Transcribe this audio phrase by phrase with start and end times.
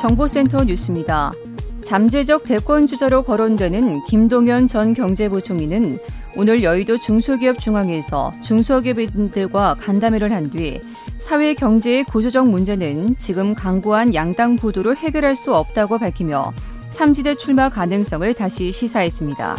[0.00, 1.32] 정보센터 뉴스입니다.
[1.82, 5.98] 잠재적 대권 주자로 거론되는 김동연 전 경제부 총리는
[6.36, 10.80] 오늘 여의도 중소기업 중앙회에서 중소기업인들과 간담회를 한 뒤
[11.18, 16.52] 사회 경제의 구조적 문제는 지금 강구한 양당 구도로 해결할 수 없다고 밝히며
[16.90, 19.56] 삼지대 출마 가능성을 다시 시사했습니다.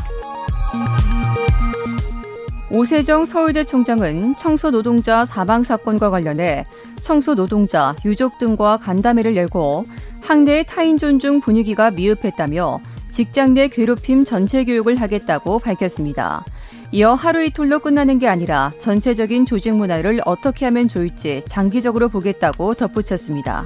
[2.72, 6.66] 오세정 서울대 총장은 청소 노동자 사망 사건과 관련해
[7.02, 9.88] 청소 노동자, 유족 등과 간담회를 열고
[10.22, 16.46] 학내의 타인 존중 분위기가 미흡했다며 직장 내 괴롭힘 전체 교육을 하겠다고 밝혔습니다.
[16.92, 23.66] 이어 하루 이틀로 끝나는 게 아니라 전체적인 조직 문화를 어떻게 하면 좋을지 장기적으로 보겠다고 덧붙였습니다.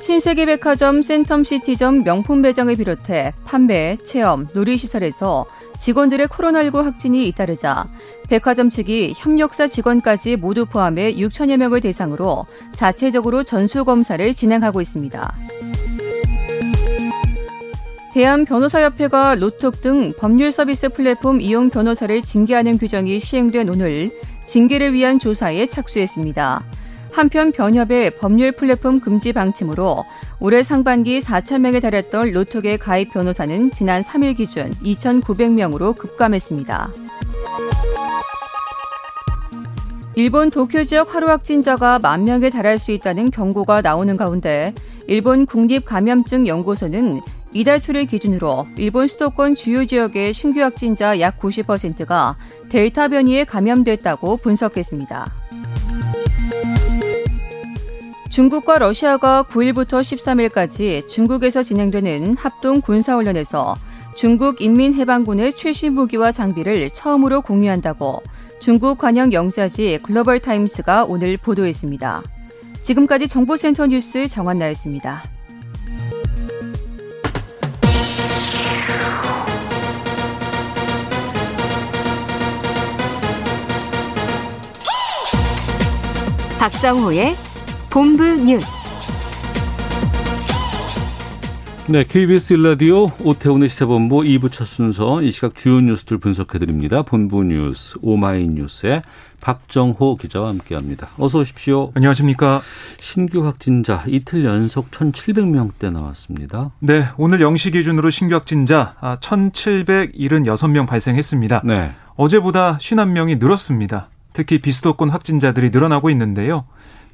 [0.00, 5.46] 신세계백화점 센텀시티점 명품 매장을 비롯해 판매, 체험, 놀이시설에서
[5.78, 7.88] 직원들의 코로나19 확진이 잇따르자
[8.28, 15.36] 백화점 측이 협력사 직원까지 모두 포함해 6천여 명을 대상으로 자체적으로 전수검사를 진행하고 있습니다.
[18.14, 24.10] 대한변호사협회가 로톡 등 법률 서비스 플랫폼 이용 변호사를 징계하는 규정이 시행된 오늘
[24.44, 26.64] 징계를 위한 조사에 착수했습니다.
[27.18, 30.04] 한편 변협의 법률 플랫폼 금지 방침으로
[30.38, 36.90] 올해 상반기 4천 명에 달했던 로톡의 가입 변호사는 지난 3일 기준 2,900명으로 급감했습니다.
[40.14, 44.72] 일본 도쿄 지역 하루 확진자가 만 명에 달할 수 있다는 경고가 나오는 가운데
[45.08, 47.20] 일본 국립감염증 연구소는
[47.52, 52.36] 이달 초를 기준으로 일본 수도권 주요 지역의 신규 확진자 약 90%가
[52.68, 55.37] 델타 변이에 감염됐다고 분석했습니다.
[58.28, 63.74] 중국과 러시아가 9일부터 13일까지 중국에서 진행되는 합동 군사훈련에서
[64.14, 68.22] 중국 인민해방군의 최신 무기와 장비를 처음으로 공유한다고
[68.60, 72.22] 중국 관영 영자지 글로벌 타임스가 오늘 보도했습니다.
[72.82, 75.22] 지금까지 정보센터 뉴스 정한나였습니다.
[86.58, 87.36] 박정호의
[87.90, 88.66] 본부 뉴스.
[91.88, 97.00] 네, KBS 일라디오 오태훈의 시사본부 2부 첫 순서 이 시각 주요 뉴스들 분석해 드립니다.
[97.00, 99.00] 본부 뉴스 오마이뉴스의
[99.40, 101.08] 박정호 기자와 함께합니다.
[101.18, 101.92] 어서 오십시오.
[101.94, 102.60] 안녕하십니까.
[103.00, 106.72] 신규 확진자 이틀 연속 1,700명대 나왔습니다.
[106.80, 111.62] 네, 오늘 0시 기준으로 신규 확진자 1,776명 발생했습니다.
[111.64, 111.92] 네.
[112.16, 114.08] 어제보다 51명이 늘었습니다.
[114.34, 116.66] 특히 비수도권 확진자들이 늘어나고 있는데요.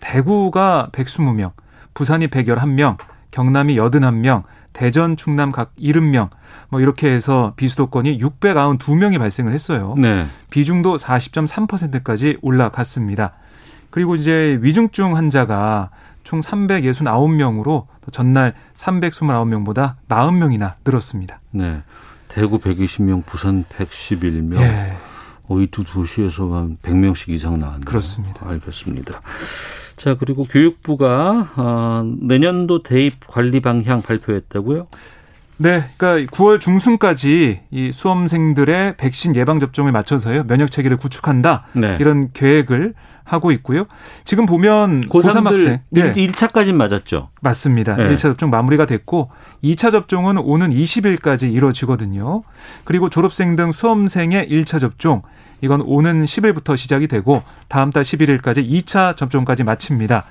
[0.04, 1.52] 대구가 120명,
[1.94, 2.98] 부산이 111명,
[3.30, 4.44] 경남이 81명,
[4.74, 6.28] 대전, 충남 각 70명,
[6.68, 9.94] 뭐 이렇게 해서 비수도권이 692명이 발생을 했어요.
[9.96, 10.26] 네.
[10.50, 13.32] 비중도 40.3%까지 올라갔습니다.
[13.90, 15.90] 그리고 이제 위중증 환자가
[16.22, 21.40] 총 369명으로 전날 329명보다 40명이나 늘었습니다.
[21.52, 21.82] 네.
[22.28, 24.60] 대구 120명, 부산 111명.
[24.60, 24.96] 예.
[25.46, 27.84] 어, 이두 도시에서만 100명씩 이상 나왔네요.
[27.84, 28.48] 그렇습니다.
[28.48, 29.20] 알겠습니다.
[30.04, 34.86] 자, 그리고 교육부가 어, 내년도 대입 관리 방향 발표했다고요?
[35.56, 41.96] 네, 그러니까 9월 중순까지 이 수험생들의 백신 예방 접종을 맞춰서요 면역 체계를 구축한다 네.
[42.00, 42.92] 이런 계획을
[43.24, 43.86] 하고 있고요.
[44.24, 46.12] 지금 보면 고3 학생 네.
[46.12, 47.30] 1차까지 맞았죠.
[47.40, 47.96] 맞습니다.
[47.96, 48.08] 네.
[48.08, 49.30] 1차 접종 마무리가 됐고
[49.62, 52.42] 2차 접종은 오는 20일까지 이루어지거든요.
[52.84, 55.22] 그리고 졸업생 등 수험생의 1차 접종
[55.60, 60.24] 이건 오는 10일부터 시작이 되고 다음 달 11일까지 2차 접종까지 마칩니다.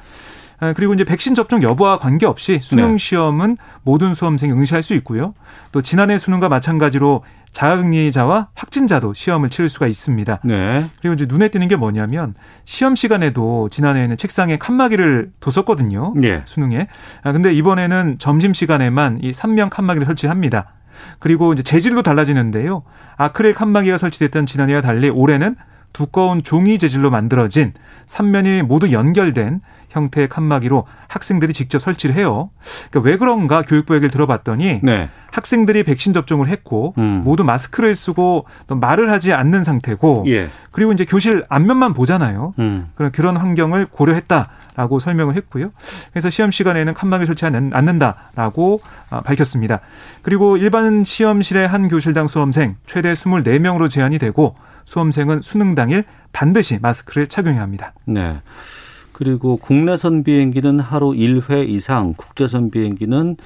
[0.60, 2.98] 아, 그리고 이제 백신 접종 여부와 관계없이 수능 네.
[2.98, 5.34] 시험은 모든 수험생이 응시할 수 있고요.
[5.72, 10.40] 또 지난해 수능과 마찬가지로 자가격리자와 확진자도 시험을 치를 수가 있습니다.
[10.44, 10.86] 네.
[11.02, 12.34] 그리고 이제 눈에 띄는 게 뭐냐면
[12.66, 16.14] 시험 시간에도 지난해에는 책상에 칸막이를 뒀었거든요.
[16.16, 16.42] 네.
[16.46, 16.88] 수능에.
[17.24, 20.74] 아 근데 이번에는 점심 시간에만 이 3명 칸막이를 설치합니다.
[21.20, 22.84] 그리고 이제 재질도 달라지는데요.
[23.18, 25.56] 아크릴 칸막이가 설치됐던 지난해와 달리 올해는
[25.94, 27.74] 두꺼운 종이 재질로 만들어진
[28.08, 32.50] 3면이 모두 연결된 형태의 칸막이로 학생들이 직접 설치를 해요.
[32.90, 35.10] 그러니까 왜 그런가 교육부 얘기를 들어봤더니 네.
[35.32, 37.22] 학생들이 백신 접종을 했고 음.
[37.24, 40.50] 모두 마스크를 쓰고 또 말을 하지 않는 상태고 예.
[40.72, 42.56] 그리고 이제 교실 앞면만 보잖아요.
[42.58, 42.90] 음.
[42.96, 45.72] 그런 그런 환경을 고려했다 라고 설명을 했고요.
[46.12, 49.80] 그래서 시험 시간에는 칸막이 설치하지 않- 않는다라고 아, 밝혔습니다.
[50.22, 54.56] 그리고 일반 시험실의 한 교실당 수험생 최대 24명으로 제한이 되고
[54.86, 57.94] 수험생은 수능 당일 반드시 마스크를 착용해야 합니다.
[58.06, 58.42] 네.
[59.14, 63.38] 그리고 국내선 비행기는 하루 1회 이상, 국제선 비행기는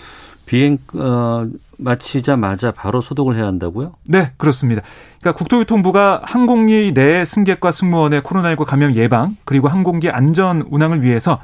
[0.46, 1.46] 비행 어,
[1.78, 3.94] 마치자마자 바로 소독을 해야 한다고요?
[4.08, 4.82] 네, 그렇습니다.
[5.20, 11.40] 그러니까 국토교통부가 항공기 내 승객과 승무원의 코로나19 감염 예방 그리고 항공기 안전 운항을 위해서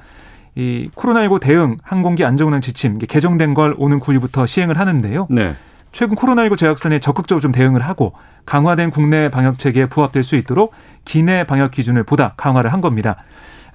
[0.55, 5.27] 이 코로나19 대응 항공기 안전 운항 지침 개정된 걸 오는 9일부터 시행을 하는데요.
[5.29, 5.55] 네.
[5.91, 8.13] 최근 코로나19 재확산에 적극적으로 좀 대응을 하고
[8.45, 10.73] 강화된 국내 방역 체계에 부합될 수 있도록
[11.05, 13.17] 기내 방역 기준을 보다 강화를 한 겁니다.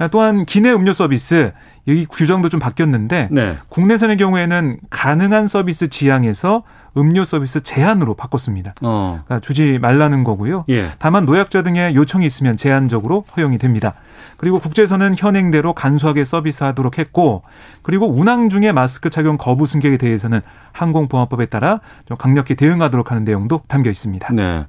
[0.06, 1.52] 또한 기내 음료 서비스
[1.88, 3.58] 여기 규정도 좀 바뀌었는데 네.
[3.68, 6.62] 국내선의 경우에는 가능한 서비스 지향에서
[6.96, 8.74] 음료 서비스 제한으로 바꿨습니다.
[8.82, 9.22] 어.
[9.24, 10.64] 그러니까 주지 말라는 거고요.
[10.68, 10.90] 예.
[10.98, 13.94] 다만 노약자 등의 요청이 있으면 제한적으로 허용이 됩니다.
[14.36, 17.42] 그리고 국제선은 현행대로 간소하게 서비스하도록 했고,
[17.82, 20.40] 그리고 운항 중에 마스크 착용 거부 승객에 대해서는
[20.72, 24.32] 항공보안법에 따라 좀 강력히 대응하도록 하는 내용도 담겨 있습니다.
[24.32, 24.66] 네.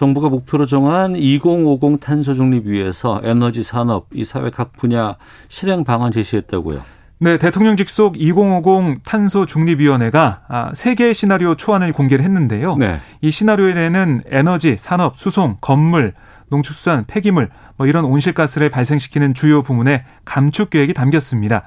[0.00, 5.16] 정부가 목표로 정한 2050 탄소 중립 위해서 에너지 산업 이 사회 각 분야
[5.48, 6.80] 실행 방안 제시했다고요.
[7.18, 12.76] 네, 대통령 직속 2050 탄소 중립위원회가 아, 세 개의 시나리오 초안을 공개를 했는데요.
[12.76, 12.98] 네.
[13.20, 16.14] 이 시나리오에는 에너지, 산업, 수송, 건물,
[16.48, 21.64] 농축수산, 폐기물 뭐 이런 온실가스를 발생시키는 주요 부문의 감축 계획이 담겼습니다.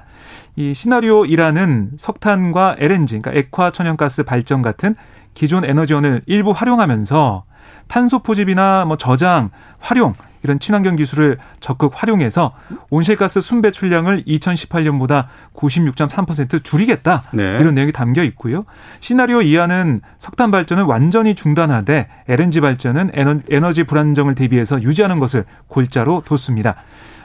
[0.56, 4.96] 이 시나리오 1안은 석탄과 LNG, 그러니까 액화 천연가스 발전 같은
[5.34, 7.44] 기존 에너지원을 일부 활용하면서
[7.88, 12.52] 탄소 포집이나 뭐 저장, 활용 이런 친환경 기술을 적극 활용해서
[12.90, 17.22] 온실가스 순배출량을 2018년보다 96.3% 줄이겠다.
[17.32, 17.56] 네.
[17.60, 18.64] 이런 내용이 담겨 있고요.
[19.00, 26.22] 시나리오 2안은 석탄 발전을 완전히 중단하되 LNG 발전은 에너- 에너지 불안정을 대비해서 유지하는 것을 골자로
[26.26, 26.74] 뒀습니다.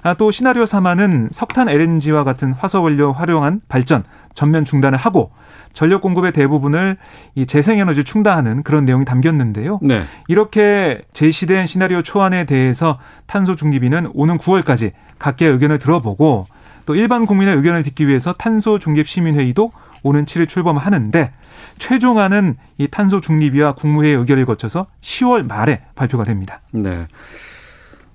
[0.02, 4.04] 아, 또 시나리오 3안은 석탄 LNG와 같은 화석 원료 활용한 발전
[4.34, 5.32] 전면 중단을 하고
[5.74, 6.98] 전력 공급의 대부분을
[7.36, 9.80] 이 재생에너지 충당하는 그런 내용이 담겼는데요.
[9.82, 10.04] 네.
[10.28, 16.48] 이렇게 제시된 시나리오 초안에 대해서 탄소 중립위는 오는 9월까지 각계의 의견을 들어보고
[16.86, 21.32] 또 일반 국민의 의견을 듣기 위해서 탄소 중립 시민회의도 오는 7일 출범하는데
[21.78, 26.62] 최종안은 이 탄소 중립위와 국무회의 의결을 거쳐서 10월 말에 발표가 됩니다.
[26.72, 27.08] 네.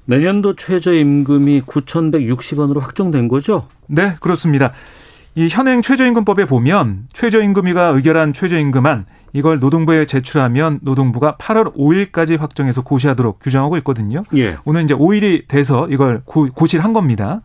[0.07, 3.69] 내년도 최저임금이 9,160원으로 확정된 거죠?
[3.87, 4.73] 네, 그렇습니다.
[5.35, 13.41] 이 현행 최저임금법에 보면 최저임금위가 의결한 최저임금안 이걸 노동부에 제출하면 노동부가 8월 5일까지 확정해서 고시하도록
[13.41, 14.23] 규정하고 있거든요.
[14.37, 14.57] 예.
[14.65, 17.43] 오늘 이제 5일이 돼서 이걸 고, 고시를 한 겁니다.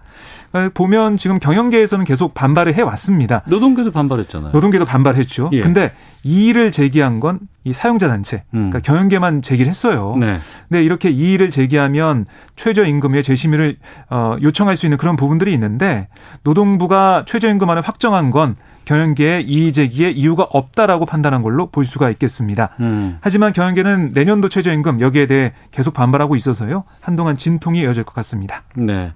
[0.52, 3.42] 그러니까 보면 지금 경영계에서는 계속 반발을 해 왔습니다.
[3.48, 4.52] 노동계도 반발했잖아요.
[4.52, 5.50] 노동계도 반발했죠.
[5.54, 5.62] 예.
[5.62, 5.92] 근데
[6.24, 7.40] 이의를 제기한 건
[7.70, 8.70] 이 사용자 단체, 음.
[8.70, 10.16] 그러니까 경영계만 제기를 했어요.
[10.18, 10.40] 네.
[10.70, 12.26] 근데 이렇게 이의를 제기하면
[12.56, 13.78] 최저임금의 재심의를
[14.10, 16.08] 어, 요청할 수 있는 그런 부분들이 있는데
[16.44, 18.56] 노동부가 최저임금안을 확정한 건
[18.90, 22.72] 경영계의 이의 제기에 이유가 없다라고 판단한 걸로 볼 수가 있겠습니다.
[22.80, 23.20] 음.
[23.22, 26.86] 하지만 경영계는 내년도 최저임금 여기에 대해 계속 반발하고 있어서요.
[27.00, 28.64] 한동안 진통이 이어질 것 같습니다.
[28.76, 29.14] 네.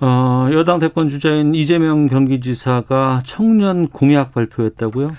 [0.00, 5.16] 어, 여당 대권 주자인 이재명 경기지사가 청년 공약 발표했다고요?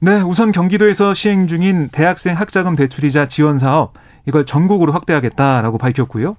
[0.00, 3.92] 네, 우선 경기도에서 시행 중인 대학생 학자금 대출이자 지원 사업
[4.26, 6.34] 이걸 전국으로 확대하겠다라고 밝혔고요.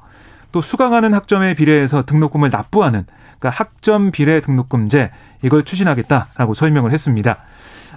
[0.52, 3.06] 또 수강하는 학점에 비례해서 등록금을 납부하는
[3.44, 7.40] 그러니까 학점 비례 등록금제 이걸 추진하겠다라고 설명을 했습니다.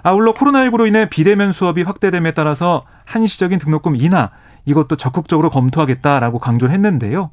[0.03, 4.31] 아울러 코로나19로 인해 비대면 수업이 확대됨에 따라서 한시적인 등록금 인하
[4.65, 7.31] 이것도 적극적으로 검토하겠다라고 강조를 했는데요.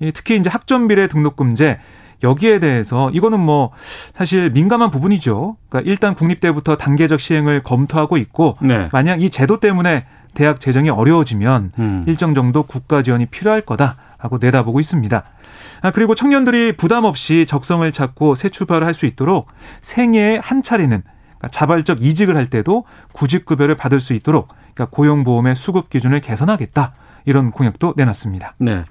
[0.00, 1.78] 이 특히 이제 학점 비례 등록금제
[2.24, 3.70] 여기에 대해서 이거는 뭐
[4.12, 5.56] 사실 민감한 부분이죠.
[5.68, 8.88] 그러니까 일단 국립대부터 단계적 시행을 검토하고 있고 네.
[8.92, 12.04] 만약 이 제도 때문에 대학 재정이 어려워지면 음.
[12.08, 15.22] 일정 정도 국가 지원이 필요할 거다 라고 내다보고 있습니다.
[15.82, 19.48] 아, 그리고 청년들이 부담 없이 적성을 찾고 새 출발을 할 수 있도록
[19.82, 25.90] 생애에 한 차례는 그러니까 자발적 이직을 할 때도 구직급여를 받을 수 있도록 그러니까 고용보험의 수급
[25.90, 26.94] 기준을 개선하겠다
[27.26, 28.54] 이런 공약도 내놨습니다.
[28.58, 28.84] 네.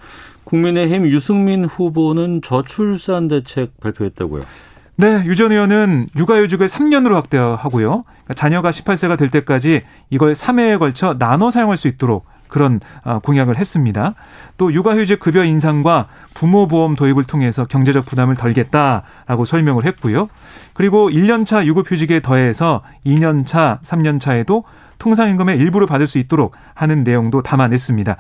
[0.44, 4.42] 국민의힘 유승민 후보는 저출산 대책 발표했다고요.
[4.98, 8.04] 네, 유 전 의원은 육아휴직을 3년으로 확대하고요.
[8.04, 13.57] 그러니까 자녀가 18세가 될 때까지 이걸 3회에 걸쳐 나눠 사용할 수 있도록 그런 어, 공약을
[13.57, 14.13] 했습니다.
[14.57, 20.29] 또 육아휴직 급여 인상과 부모보험 도입을 통해서 경제적 부담을 덜겠다라고 설명을 했고요.
[20.74, 24.63] 그리고 1년차 유급휴직에 더해서 2년차, 3년차에도
[25.00, 28.17] 통상임금의 일부를 받을 수 있도록 하는 내용도 담아냈습니다.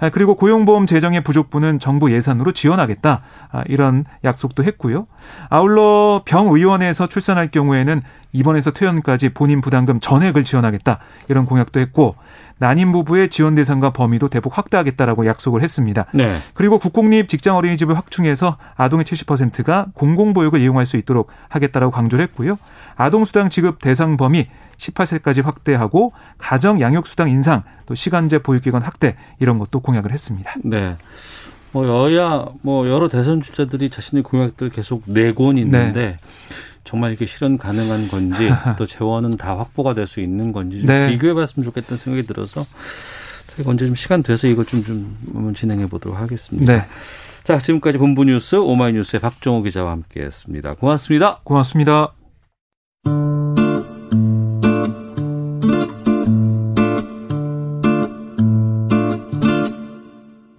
[0.00, 3.20] 아, 그리고 고용보험 재정의 부족분은 정부 예산으로 지원하겠다.
[3.52, 5.06] 아, 이런 약속도 했고요.
[5.50, 8.00] 아울러 병의원에서 출산할 경우에는
[8.32, 10.98] 입원해서 퇴원까지 본인 부담금 전액을 지원하겠다.
[11.28, 12.16] 이런 공약도 했고
[12.58, 16.06] 난임 부부의 지원 대상과 범위도 대폭 확대하겠다라고 약속을 했습니다.
[16.12, 16.36] 네.
[16.54, 22.58] 그리고 국공립 직장 어린이집을 확충해서 아동의 70%가 공공보육을 이용할 수 있도록 하겠다라고 강조를 했고요.
[22.96, 29.80] 아동수당 지급 대상 범위 18세까지 확대하고 가정 양육수당 인상, 또 시간제 보육기간 확대 이런 것도
[29.80, 30.54] 공약을 했습니다.
[30.64, 30.96] 네.
[31.72, 36.16] 뭐 여야 뭐 여러 대선 주자들이 자신의 공약들 계속 내곤 있는데 네.
[36.84, 41.10] 정말 이게 실현 가능한 건지 또 재원은 다 확보가 될 수 있는 건지 좀 네.
[41.10, 42.66] 비교해봤으면 좋겠다는 생각이 들어서
[43.56, 46.72] 저희가 언제 좀 시간 돼서 이거 좀, 좀 한번 진행해 보도록 하겠습니다.
[46.72, 46.84] 네.
[47.42, 50.74] 자 지금까지 본부 뉴스 오마이뉴스의 박정호 기자와 함께했습니다.
[50.74, 51.40] 고맙습니다.
[51.44, 52.12] 고맙습니다.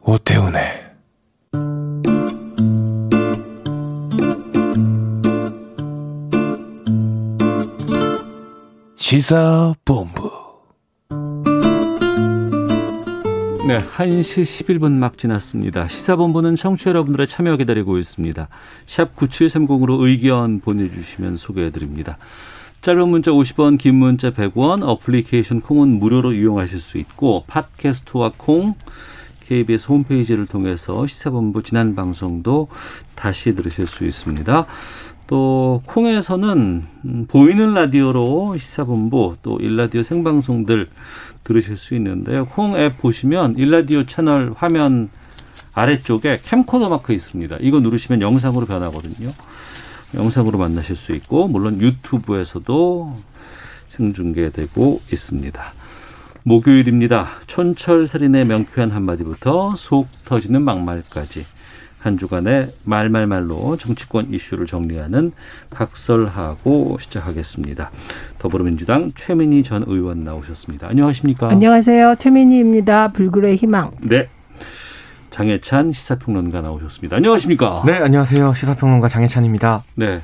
[0.01, 0.64] 오태훈의
[9.07, 10.31] 시사본부
[13.67, 15.87] 네, 1시 11분 막 지났습니다.
[15.87, 18.47] 시사본부는 청취자 여러분들의 참여 기다리고 있습니다.
[18.87, 22.17] 샵 9730으로 의견 보내주시면 소개해드립니다.
[22.81, 28.73] 짧은 문자 50원, 긴 문자 100원, 어플리케이션 콩은 무료로 이용하실 수 있고 팟캐스트와 콩,
[29.41, 32.69] KBS 홈페이지를 통해서 시사본부 지난 방송도
[33.13, 34.65] 다시 들으실 수 있습니다.
[35.27, 40.89] 또 콩에서는 음, 보이는 라디오로 시사본부 또 일라디오 생방송들
[41.43, 42.45] 들으실 수 있는데요.
[42.45, 45.09] 콩 앱 보시면 일라디오 채널 화면
[45.73, 47.57] 아래쪽에 캠코더 마크 있습니다.
[47.61, 49.33] 이거 누르시면 영상으로 변하거든요.
[50.13, 53.15] 영상으로 만나실 수 있고 물론 유튜브에서도
[53.89, 55.73] 생중계되고 있습니다.
[56.43, 57.27] 목요일입니다.
[57.47, 61.45] 촌철살인의 명쾌한 한마디부터 속 터지는 막말까지
[62.05, 65.31] 한 주간의 말말말로 정치권 이슈를 정리하는
[65.71, 67.89] 각설하고 시작하겠습니다.
[68.37, 70.87] 더불어민주당 최민희 전 의원 나오셨습니다.
[70.87, 71.49] 안녕하십니까?
[71.49, 72.15] 안녕하세요.
[72.19, 73.11] 최민희입니다.
[73.11, 73.89] 불굴의 희망.
[74.01, 74.29] 네.
[75.31, 77.15] 장혜찬 시사평론가 나오셨습니다.
[77.17, 77.81] 안녕하십니까?
[77.87, 78.53] 네, 안녕하세요.
[78.53, 79.83] 시사평론가 장혜찬입니다.
[79.95, 80.21] 네.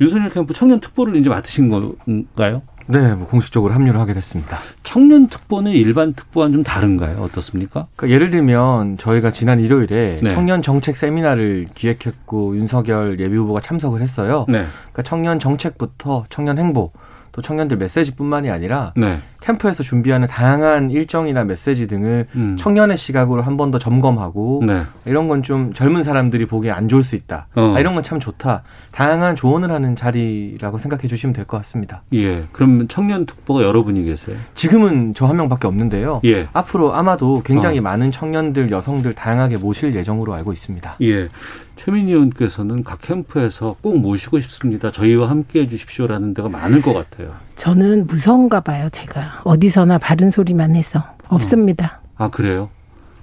[0.00, 2.62] 윤석열 캠프 청년 특보를 이제 맡으신 건가요?
[2.86, 4.58] 네, 뭐 공식적으로 합류를 하게 됐습니다.
[4.82, 7.22] 청년 특보는 일반 특보와는 좀 다른가요?
[7.22, 7.86] 어떻습니까?
[7.96, 10.30] 그러니까 예를 들면 저희가 지난 일요일에 네.
[10.30, 14.44] 청년 정책 세미나를 기획했고 윤석열 예비 후보가 참석을 했어요.
[14.48, 14.66] 네.
[14.92, 16.92] 그러니까 청년 정책부터 청년 행보
[17.34, 19.18] 또 청년들 메시지뿐만이 아니라 네.
[19.40, 22.56] 캠프에서 준비하는 다양한 일정이나 메시지 등을 음.
[22.56, 24.82] 청년의 시각으로 한 번 더 점검하고 네.
[25.04, 27.48] 이런 건 좀 젊은 사람들이 보기에 안 좋을 수 있다.
[27.56, 27.74] 어.
[27.76, 28.62] 아, 이런 건 참 좋다.
[28.92, 32.02] 다양한 조언을 하는 자리라고 생각해 주시면 될 것 같습니다.
[32.14, 32.44] 예.
[32.52, 34.36] 그럼 청년 특보가 여러분이 계세요?
[34.54, 36.20] 지금은 저 한 명밖에 없는데요.
[36.24, 36.46] 예.
[36.52, 37.82] 앞으로 아마도 굉장히 어.
[37.82, 40.96] 많은 청년들, 여성들 다양하게 모실 예정으로 알고 있습니다.
[41.02, 41.28] 예.
[41.76, 44.90] 최민희 의원께서는 각 캠프에서 꼭 모시고 싶습니다.
[44.90, 47.34] 저희와 함께 해 주십시오라는 데가 많을 것 같아요.
[47.56, 48.88] 저는 무서운가 봐요.
[48.90, 52.00] 제가 어디서나 바른 소리만 해서 없습니다.
[52.16, 52.70] 아, 그래요?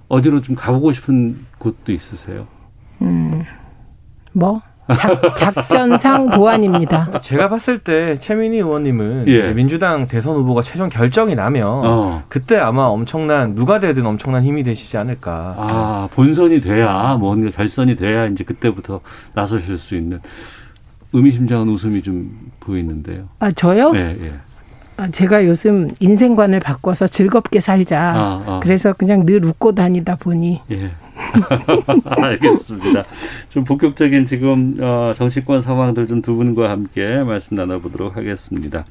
[0.09, 2.47] 어디로 좀 가보고 싶은 곳도 있으세요?
[3.01, 3.43] 음,
[4.33, 4.61] 뭐
[4.95, 7.19] 작, 작전상 보안입니다.
[7.21, 9.39] 제가 봤을 때 최민희 의원님은 예.
[9.39, 12.23] 이제 민주당 대선 후보가 최종 결정이 나면 어.
[12.29, 15.55] 그때 아마 엄청난 누가 되든 엄청난 힘이 되시지 않을까.
[15.57, 19.01] 아, 본선이 돼야, 뭔가 결선이 돼야 이제 그때부터
[19.33, 20.19] 나서실 수 있는
[21.13, 22.29] 의미심장한 웃음이 좀
[22.59, 23.25] 보이는데요.
[23.39, 23.91] 아 저요?
[23.95, 24.33] 예, 예.
[24.97, 27.99] 아, 제가 요즘 인생관을 바꿔서 즐겁게 살자.
[27.99, 28.59] 아, 아.
[28.61, 30.91] 그래서 그냥 늘 웃고 다니다 보니 예.
[32.05, 33.03] 알겠습니다.
[33.49, 38.85] 좀 본격적인 지금 어, 정치권 상황들 좀 두 분과 함께 말씀 나눠보도록 하겠습니다.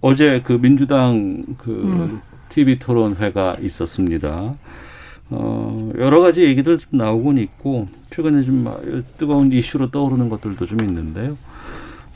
[0.00, 4.54] 어제 그 민주당 그 TV 토론회가 있었습니다.
[5.30, 8.66] 어, 여러 가지 얘기들 좀 나오곤 있고 최근에 좀
[9.16, 11.36] 뜨거운 이슈로 떠오르는 것들도 좀 있는데요.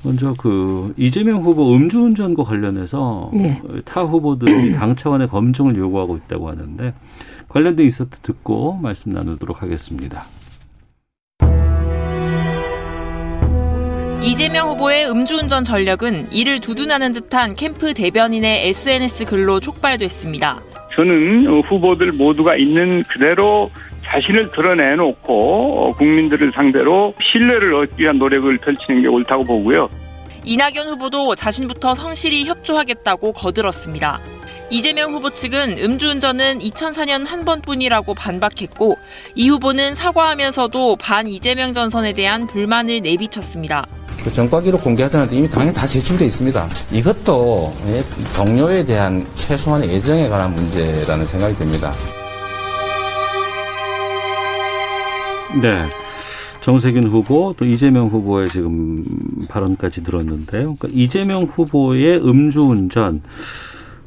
[0.04, 3.61] 먼저 그 이재명 후보 음주운전과 관련해서 예.
[3.87, 6.92] 타 후보들이 당 차원의 검증을 요구하고 있다고 하는데
[7.54, 10.25] 관련된 있었다 듣고 말씀 나누도록 하겠습니다.
[14.20, 20.62] 이재명 후보의 음주운전 전력은 이를 두둔하는 듯한 캠프 대변인의 SNS 글로 촉발됐습니다.
[20.96, 23.70] 저는 어, 후보들 모두가 있는 그대로
[24.04, 29.88] 자신을 드러내놓고 어, 국민들을 상대로 신뢰를 얻기 위한 노력을 펼치는 게 옳다고 보고요.
[30.42, 34.20] 이낙연 후보도 자신부터 성실히 협조하겠다고 거들었습니다.
[34.71, 38.97] 이재명 후보 측은 음주운전은 2004년 한 번뿐이라고 반박했고
[39.35, 43.87] 이 후보는 사과하면서도 반 이재명 전선에 대한 불만을 내비쳤습니다.
[44.23, 46.68] 그 전과 기록 공개하자는데 이미 당에 다 제출돼 있습니다.
[46.92, 48.02] 이것도 예,
[48.35, 51.92] 동료에 대한 최소한의 애정에 관한 문제라는 생각이 듭니다.
[55.61, 55.85] 네.
[56.62, 59.04] 정세균 후보 또 이재명 후보의 지금
[59.49, 60.76] 발언까지 들었는데요.
[60.76, 63.21] 그러니까 이재명 후보의 음주운전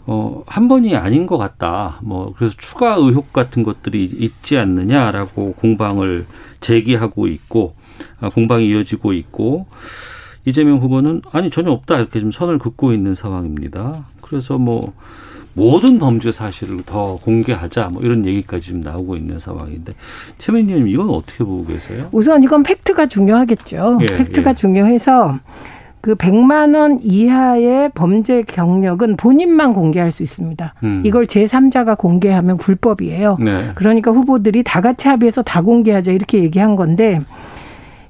[0.10, 2.00] 어, 한 번이 아닌 것 같다.
[2.02, 6.26] 뭐, 그래서 추가 의혹 같은 것들이 있지 않느냐라고 공방을
[6.62, 7.76] 제기하고 있고,
[8.22, 9.68] 아, 공방이 이어지고 있고,
[10.46, 11.98] 이재명 후보는 아니, 전혀 없다.
[11.98, 14.06] 이렇게 좀 선을 긋고 있는 상황입니다.
[14.22, 14.94] 그래서 뭐,
[15.54, 17.90] 모든 범죄 사실을 더 공개하자.
[17.90, 19.94] 뭐 이런 얘기까지 지금 나오고 있는 상황인데,
[20.38, 22.08] 최민님 이건 어떻게 보고 계세요?
[22.14, 23.98] 우선 이건 팩트가 중요하겠죠.
[24.02, 24.56] 예, 팩트가 예.
[24.56, 25.40] 중요해서
[26.02, 30.74] 그 100만 원 이하의 범죄 경력은 본인만 공개할 수 있습니다.
[30.84, 31.04] 음.
[31.06, 33.38] 이걸 제3자가 공개하면 불법이에요.
[33.40, 33.72] 네.
[33.76, 37.20] 그러니까 후보들이 다 같이 합의해서 다 공개하자 이렇게 얘기한 건데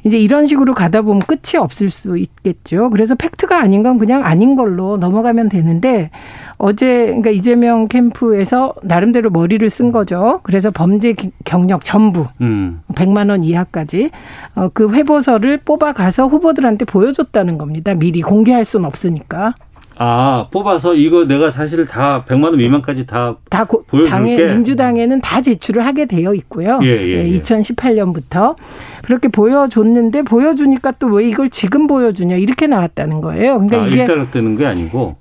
[0.08, 2.90] 이제 이런 식으로 가다 보면 끝이 없을 수 있겠죠.
[2.90, 6.10] 그래서 팩트가 아닌 건 그냥 아닌 걸로 넘어가면 되는데
[6.58, 10.40] 어제 그러니까 이재명 캠프에서 나름대로 머리를 쓴 거죠.
[10.44, 12.82] 그래서 범죄 기- 경력 전부 음.
[12.96, 14.10] 100만 원 이하까지
[14.56, 17.94] 어, 그 회보서를 뽑아가서 후보들한테 보여줬다는 겁니다.
[17.94, 19.54] 미리 공개할 수는 없으니까.
[20.00, 24.10] 아, 뽑아서 이거 내가 사실 다 100만 원 미만까지 다 다 고- 보여줄게.
[24.12, 26.80] 당에 민주당에는 다 제출을 하게 되어 있고요.
[26.84, 27.39] 예, 예, 예.
[27.39, 28.56] 2018년부터
[29.04, 33.54] 그렇게 보여줬는데 보여주니까 또 왜 이걸 지금 보여주냐 이렇게 나왔다는 거예요.
[33.56, 35.16] 그러니까 아, 이게 일단락되는 게 아니고.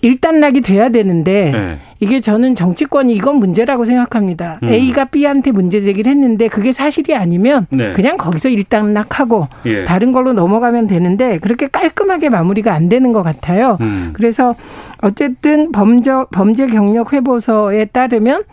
[0.00, 1.78] 일단락이 돼야 되는데 네.
[2.00, 4.60] 이게 저는 정치권이 이건 문제라고 생각합니다.
[4.62, 4.68] 음.
[4.68, 7.92] A가 B한테 문제 제기를 했는데 그게 사실이 아니면 네.
[7.92, 9.84] 그냥 거기서 일단락하고 예.
[9.84, 13.78] 다른 걸로 넘어가면 되는데 그렇게 깔끔하게 마무리가 안 되는 것 같아요.
[13.80, 14.10] 음.
[14.12, 14.54] 그래서
[15.02, 18.44] 어쨌든 범죄 범죄 경력 회보서에 따르면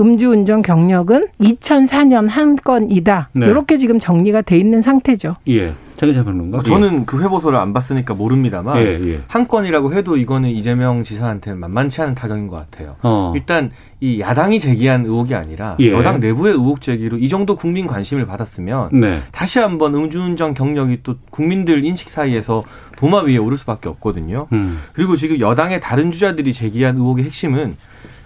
[0.00, 3.30] 음주운전 경력은 2004년 한 건이다.
[3.32, 3.46] 네.
[3.46, 5.36] 이렇게 지금 정리가 돼 있는 상태죠.
[5.48, 5.72] 예.
[5.98, 6.60] 장기찬 평론가.
[6.60, 9.20] 저는 그 회보서를 안 봤으니까 모릅니다만 예, 예.
[9.26, 12.94] 한 건이라고 해도 이거는 이재명 지사한테는 만만치 않은 타격인 것 같아요.
[13.02, 13.32] 어.
[13.34, 15.90] 일단 이 야당이 제기한 의혹이 아니라 예.
[15.90, 19.20] 여당 내부의 의혹 제기로 이 정도 국민 관심을 받았으면 네.
[19.32, 22.62] 다시 한번 음주운전 경력이 또 국민들 인식 사이에서
[22.96, 24.46] 도마 위에 오를 수밖에 없거든요.
[24.52, 24.78] 음.
[24.92, 27.76] 그리고 지금 여당의 다른 주자들이 제기한 의혹의 핵심은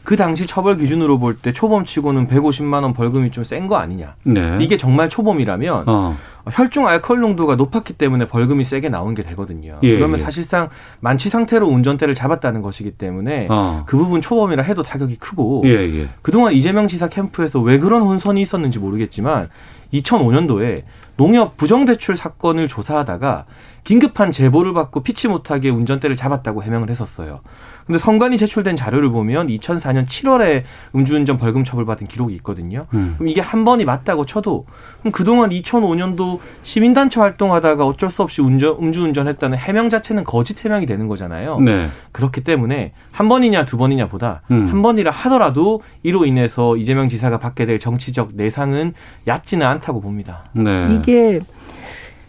[0.05, 4.17] 그 당시 처벌 기준으로 볼 때 초범치고는 150만 원 벌금이 좀 센 거 아니냐.
[4.25, 4.59] 네.
[4.61, 6.17] 이게 정말 초범이라면 어.
[6.51, 9.79] 혈중 알코올 농도가 높았기 때문에 벌금이 세게 나온 게 되거든요.
[9.85, 10.25] 예, 그러면 예.
[10.25, 13.85] 사실상 만취 상태로 운전대를 잡았다는 것이기 때문에 어.
[13.87, 16.09] 그 부분 초범이라 해도 타격이 크고 예, 예.
[16.23, 19.49] 그동안 이재명 지사 캠프에서 왜 그런 혼선이 있었는지 모르겠지만
[19.95, 20.83] 2005년도에
[21.17, 23.45] 농협 부정대출 사건을 조사하다가
[23.85, 27.41] 긴급한 제보를 받고 피치 못하게 운전대를 잡았다고 해명을 했었어요.
[27.87, 30.63] 근데 선관위 제출된 자료를 보면 2004년 7월에
[30.95, 32.87] 음주운전 벌금 처벌받은 기록이 있거든요.
[32.95, 33.15] 음.
[33.17, 34.65] 그럼 이게 한 번이 맞다고 쳐도
[35.01, 41.09] 그럼 그동안 2005년도 시민단체 활동하다가 어쩔 수 없이 운전, 음주운전했다는 해명 자체는 거짓 해명이 되는
[41.09, 41.61] 거잖아요.
[41.61, 41.89] 네.
[42.13, 44.67] 그렇기 때문에 한 번이냐 두 번이냐 보다 음.
[44.67, 48.95] 한 번이라 하더라도 이로 인해서 이재명 지사가 받게 될 정치적 내상은
[49.27, 50.45] 얕지는 않다고 봅니다.
[50.53, 50.95] 네.
[50.95, 51.41] 이게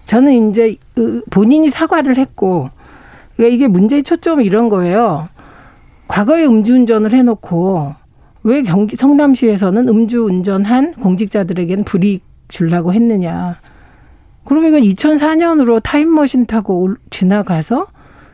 [0.06, 2.70] 저는 이제 그 본인이 사과를 했고
[3.36, 5.28] 그러니까 이게 문제의 초점은 이런 거예요.
[6.08, 7.94] 과거에 음주운전을 해놓고
[8.44, 13.56] 왜 경기 성남시에서는 음주운전한 공직자들에게는 불이익 주려고 했느냐.
[14.46, 17.88] 그러면 이건 2004년으로 타임머신 타고 올- 지나가서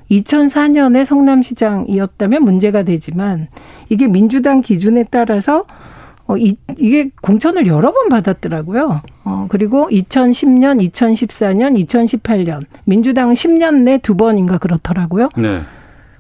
[0.10, 3.48] 2004년에 성남시장이었다면 문제가 되지만
[3.90, 5.66] 이게 민주당 기준에 따라서
[6.26, 9.02] 어, 이, 이게 공천을 여러 번 받았더라고요.
[9.26, 12.66] 어, 그리고 2010년, 2014년, 2018년.
[12.86, 15.30] 민주당은 10년 내 두 번인가 그렇더라고요.
[15.38, 15.62] 네.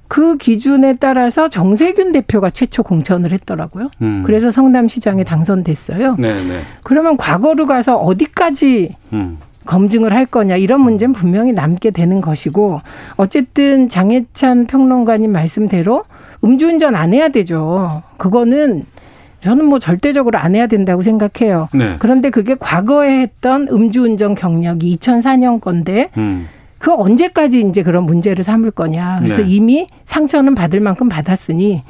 [0.09, 3.91] 그 기준에 따라서 정세균 대표가 최초 공천을 했더라고요.
[4.01, 4.23] 음.
[4.25, 6.15] 그래서 성남시장에 당선됐어요.
[6.17, 6.61] 네, 네.
[6.83, 9.37] 그러면 과거로 가서 어디까지 음.
[9.65, 12.81] 검증을 할 거냐 이런 문제는 분명히 남게 되는 것이고
[13.17, 16.05] 어쨌든 장혜찬 평론가님 말씀대로
[16.43, 18.01] 음주운전 안 해야 되죠.
[18.17, 18.85] 그거는
[19.41, 21.69] 저는 뭐 절대적으로 안 해야 된다고 생각해요.
[21.73, 21.97] 네.
[21.99, 26.47] 그런데 그게 과거에 했던 음주운전 경력이 2004년 건데 음.
[26.79, 29.19] 그 언제까지 이제 그런 문제를 삼을 거냐.
[29.19, 29.47] 그래서 네.
[29.47, 31.83] 이미 상처는 받을 만큼 받았으니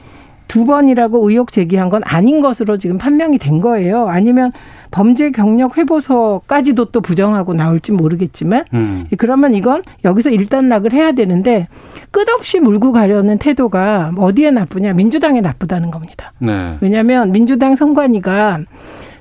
[0.49, 4.10] 두 번이라고 의혹 제기한 건 아닌 것으로 지금 판명이 된 거예요.
[4.10, 4.52] 아니면
[4.89, 9.06] 범죄 경력 회보서까지도 또 부정하고 나올지 모르겠지만 음.
[9.19, 11.67] 그러면 이건 여기서 일단락을 해야 되는데
[12.10, 16.34] 끝없이 물고 가려는 태도가 어디에 나쁘냐 민주당에 나쁘다는 겁니다.
[16.39, 16.78] 네.
[16.82, 18.62] 왜냐하면 민주당 선관위가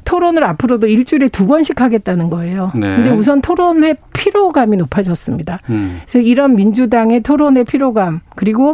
[0.08, 2.72] 토론을 앞으로도 일주일에 두 번씩 하겠다는 거예요.
[2.74, 2.96] 네.
[2.96, 5.60] 근데 우선 토론회 피로감이 높아졌습니다.
[5.68, 6.00] 음.
[6.00, 8.72] 그래서 이런 민주당의 토론의 피로감 그리고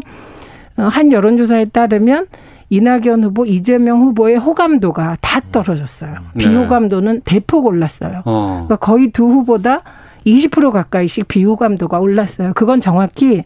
[0.76, 2.26] 어, 한 여론조사에 따르면
[2.70, 6.14] 이낙연 후보, 이재명 후보의 호감도가 다 떨어졌어요.
[6.34, 6.44] 네.
[6.44, 8.22] 비호감도는 대폭 올랐어요.
[8.24, 8.64] 어.
[8.66, 9.82] 그러니까 거의 두 후보다
[10.24, 12.52] 20% 가까이씩 비호감도가 올랐어요.
[12.54, 13.42] 그건 정확히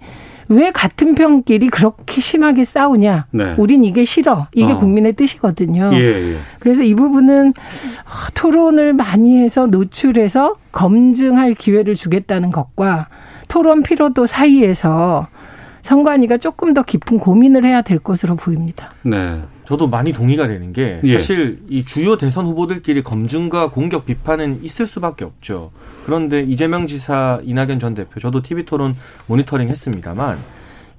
[0.49, 3.27] 왜 같은 편끼리 그렇게 심하게 싸우냐?
[3.31, 3.55] 네.
[3.59, 4.47] 우린 이게 싫어.
[4.55, 4.77] 이게 어.
[4.77, 5.91] 국민의 뜻이거든요.
[5.95, 6.39] 예, 예.
[6.59, 7.53] 그래서 이 부분은
[8.05, 13.09] 아, 토론을 많이 해서 노출해서 검증할 기회를 주겠다는 것과
[13.49, 15.29] 토론 피로도 사이에서
[15.83, 18.91] 선관위가 조금 더 깊은 고민을 해야 될 것으로 보입니다.
[19.03, 19.41] 네.
[19.69, 21.19] 저도 많이 동의가 되는 게 예.
[21.19, 25.73] 사실 이 주요 대선 후보들끼리 검증과 공격 비판은 있을 수밖에 없죠.
[26.07, 30.39] 그런데 이재명 지사, 이낙연 전 대표, 저도 TV 토론 모니터링 했습니다만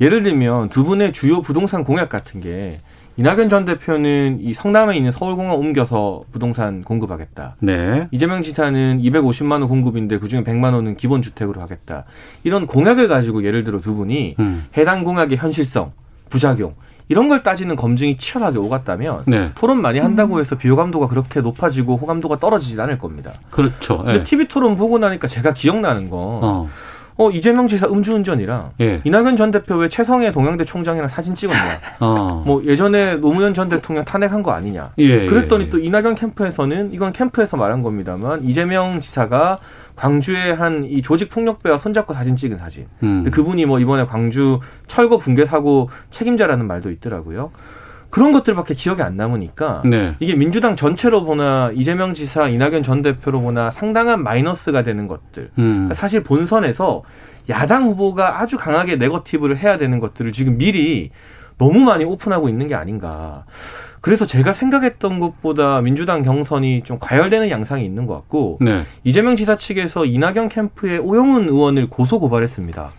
[0.02, 2.78] 예를 들면 두 분의 주요 부동산 공약 같은 게
[3.18, 7.56] 이낙연 전 대표는 이 성남에 있는 서울공항 옮겨서 부동산 공급하겠다.
[7.62, 8.08] 네.
[8.12, 12.06] 이재명 지사는 250만 원 공급인데 그중에 100만 원은 기본 주택으로 하겠다.
[12.44, 14.66] 이런 공약을 가지고 예를 들어 두 분이 음.
[14.78, 15.92] 해당 공약의 현실성,
[16.30, 16.76] 부작용
[17.10, 19.50] 이런 걸 따지는 검증이 치열하게 오갔다면 네.
[19.56, 23.32] 토론 많이 한다고 해서 비호감도가 그렇게 높아지고 호감도가 떨어지진 않을 겁니다.
[23.50, 23.98] 그렇죠.
[23.98, 24.24] 근데 예.
[24.24, 26.70] TV 토론 보고 나니까 제가 기억나는 거, 어,
[27.18, 27.32] 어.
[27.32, 29.02] 이재명 지사 음주운전이랑 예.
[29.04, 31.80] 이낙연 전 대표 왜 최성해 동양대 총장이랑 사진 찍었냐?
[32.00, 32.44] 어.
[32.46, 34.92] 뭐 예전에 노무현 전 대통령 탄핵한 거 아니냐?
[35.00, 35.70] 예, 그랬더니 예, 예.
[35.72, 39.58] 또 이낙연 캠프에서는 이건 캠프에서 말한 겁니다만 이재명 지사가
[40.00, 42.86] 광주에 한이 조직 폭력배와 손잡고 사진 찍은 사진.
[43.04, 43.30] 음.
[43.30, 47.52] 그분이 뭐 이번에 광주 철거 붕괴 사고 책임자라는 말도 있더라고요.
[48.10, 50.16] 그런 것들밖에 기억이 안 남으니까 네.
[50.22, 55.52] 이게 민주당 전체로 보나 이재명 지사, 이낙연 전 대표로 보나 상당한 마이너스가 되는 것들.
[55.60, 55.74] 음.
[55.74, 57.04] 그러니까 사실 본선에서
[57.50, 61.10] 야당 후보가 아주 강하게 네거티브를 해야 되는 것들을 지금 미리
[61.58, 63.44] 너무 많이 오픈하고 있는 게 아닌가.
[64.02, 68.84] 그래서 제가 생각했던 것보다 민주당 경선이 좀 과열되는 양상이 있는 것 같고 네.
[69.04, 72.92] 이재명 지사 측에서 이낙연 캠프의 오영훈 의원을 고소 고발했습니다.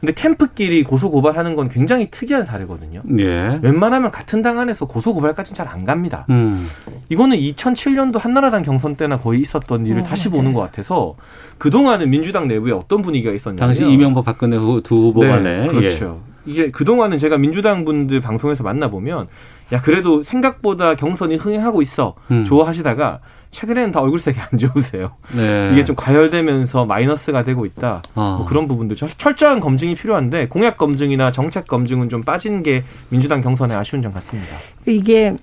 [0.00, 3.02] 근데 캠프끼리 고소 고발하는 건 굉장히 특이한 사례거든요.
[3.18, 3.58] 예.
[3.60, 6.24] 웬만하면 같은 당 안에서 고소 고발까지는 잘 안 갑니다.
[6.30, 6.66] 음.
[7.10, 10.38] 이거는 2007년도 한나라당 경선 때나 거의 있었던 일을 어, 다시 맞아요.
[10.38, 11.16] 보는 것 같아서
[11.58, 15.66] 그 동안은 민주당 내부에 어떤 분위기가 있었냐면 당시 이명박 박근혜 후, 두 후보 간에 네,
[15.68, 16.22] 그렇죠.
[16.46, 19.28] 이게 그 동안은 제가 민주당 분들 방송에서 만나 보면
[19.72, 22.44] 야 그래도 생각보다 경선이 흥행하고 있어 음.
[22.44, 23.20] 좋아하시다가
[23.52, 25.10] 최근에는 다 얼굴색이 안 좋으세요.
[25.34, 25.70] 네.
[25.72, 28.00] 이게 좀 과열되면서 마이너스가 되고 있다.
[28.14, 28.36] 어.
[28.38, 33.40] 뭐 그런 부분들 철- 철저한 검증이 필요한데 공약 검증이나 정책 검증은 좀 빠진 게 민주당
[33.40, 34.50] 경선의 아쉬운 점 같습니다.
[34.86, 35.34] 이게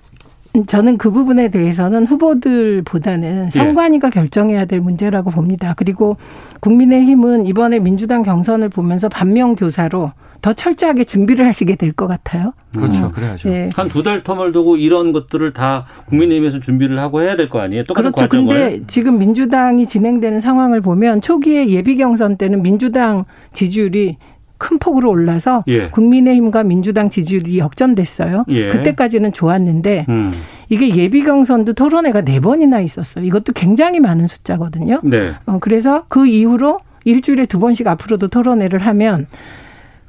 [0.66, 5.74] 저는 그 부분에 대해서는 후보들보다는 선관위가 결정해야 될 문제라고 봅니다.
[5.76, 6.16] 그리고
[6.60, 12.52] 국민의힘은 이번에 민주당 경선을 보면서 반면 교사로 더 철저하게 준비를 하시게 될 것 같아요.
[12.76, 13.10] 그렇죠.
[13.10, 13.48] 그래야죠.
[13.50, 13.70] 예.
[13.74, 17.84] 한두달 텀을 두고 이런 것들을 다 국민의힘에서 준비를 하고 해야 될 거 아니에요?
[17.84, 18.28] 똑같은 그렇죠.
[18.28, 18.48] 과정을.
[18.70, 24.16] 근데 지금 민주당이 진행되는 상황을 보면 초기에 예비 경선 때는 민주당 지지율이
[24.58, 25.88] 큰 폭으로 올라서 예.
[25.88, 28.44] 국민의힘과 민주당 지지율이 역전됐어요.
[28.48, 28.68] 예.
[28.70, 30.32] 그때까지는 좋았는데 음.
[30.68, 33.24] 이게 예비 경선도 토론회가 네 번이나 있었어요.
[33.24, 35.00] 이것도 굉장히 많은 숫자거든요.
[35.04, 35.32] 네.
[35.46, 39.26] 어, 그래서 그 이후로 일주일에 두 번씩 앞으로도 토론회를 하면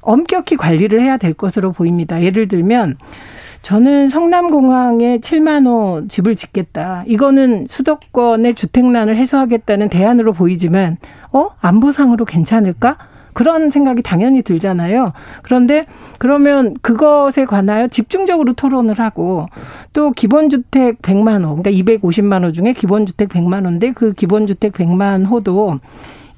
[0.01, 2.21] 엄격히 관리를 해야 될 것으로 보입니다.
[2.21, 2.97] 예를 들면
[3.61, 7.03] 저는 성남공항에 7만 호 집을 짓겠다.
[7.07, 10.97] 이거는 수도권의 주택난을 해소하겠다는 대안으로 보이지만
[11.31, 12.97] 어 안보상으로 괜찮을까?
[13.33, 15.13] 그런 생각이 당연히 들잖아요.
[15.43, 15.85] 그런데
[16.17, 19.45] 그러면 그것에 관하여 집중적으로 토론을 하고
[19.93, 25.79] 또 기본주택 100만 호, 그러니까 250만 호 중에 기본주택 100만 호인데 그 기본주택 100만 호도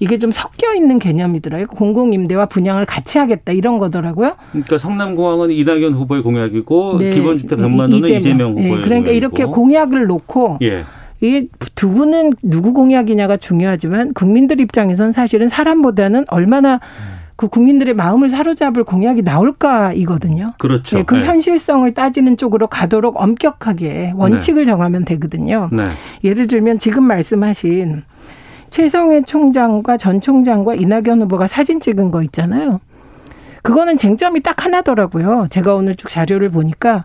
[0.02, 1.68] 이게 좀 섞여 있는 개념이더라고요.
[1.68, 4.36] 공공임대와 분양을 같이 하겠다 이런 거더라고요.
[4.50, 7.12] 그러니까 성남공항은 이낙연 후보의 공약이고 네.
[7.12, 8.50] 기본주택 100만 원은 이재명, 이재명.
[8.50, 8.90] 후보의 네, 공약이고.
[8.90, 10.86] 그러니까 이렇게 공약을 놓고 예.
[11.22, 16.80] 이게 두 분은 누구 공약이냐가 중요하지만 국민들 입장에선 사실은 사람보다는 얼마나
[17.36, 20.54] 그 국민들의 마음을 사로잡을 공약이 나올까이거든요.
[20.58, 20.98] 그렇죠.
[20.98, 21.26] 네, 그 네.
[21.26, 25.70] 현실성을 따지는 쪽으로 가도록 엄격하게 원칙을 정하면 되거든요.
[25.72, 25.90] 네.
[26.24, 28.02] 예를 들면 지금 말씀하신
[28.72, 32.80] 최성해 총장과 전 총장과 이낙연 후보가 사진 찍은 거 있잖아요.
[33.62, 35.48] 그거는 쟁점이 딱 하나더라고요.
[35.50, 37.04] 제가 오늘 쭉 자료를 보니까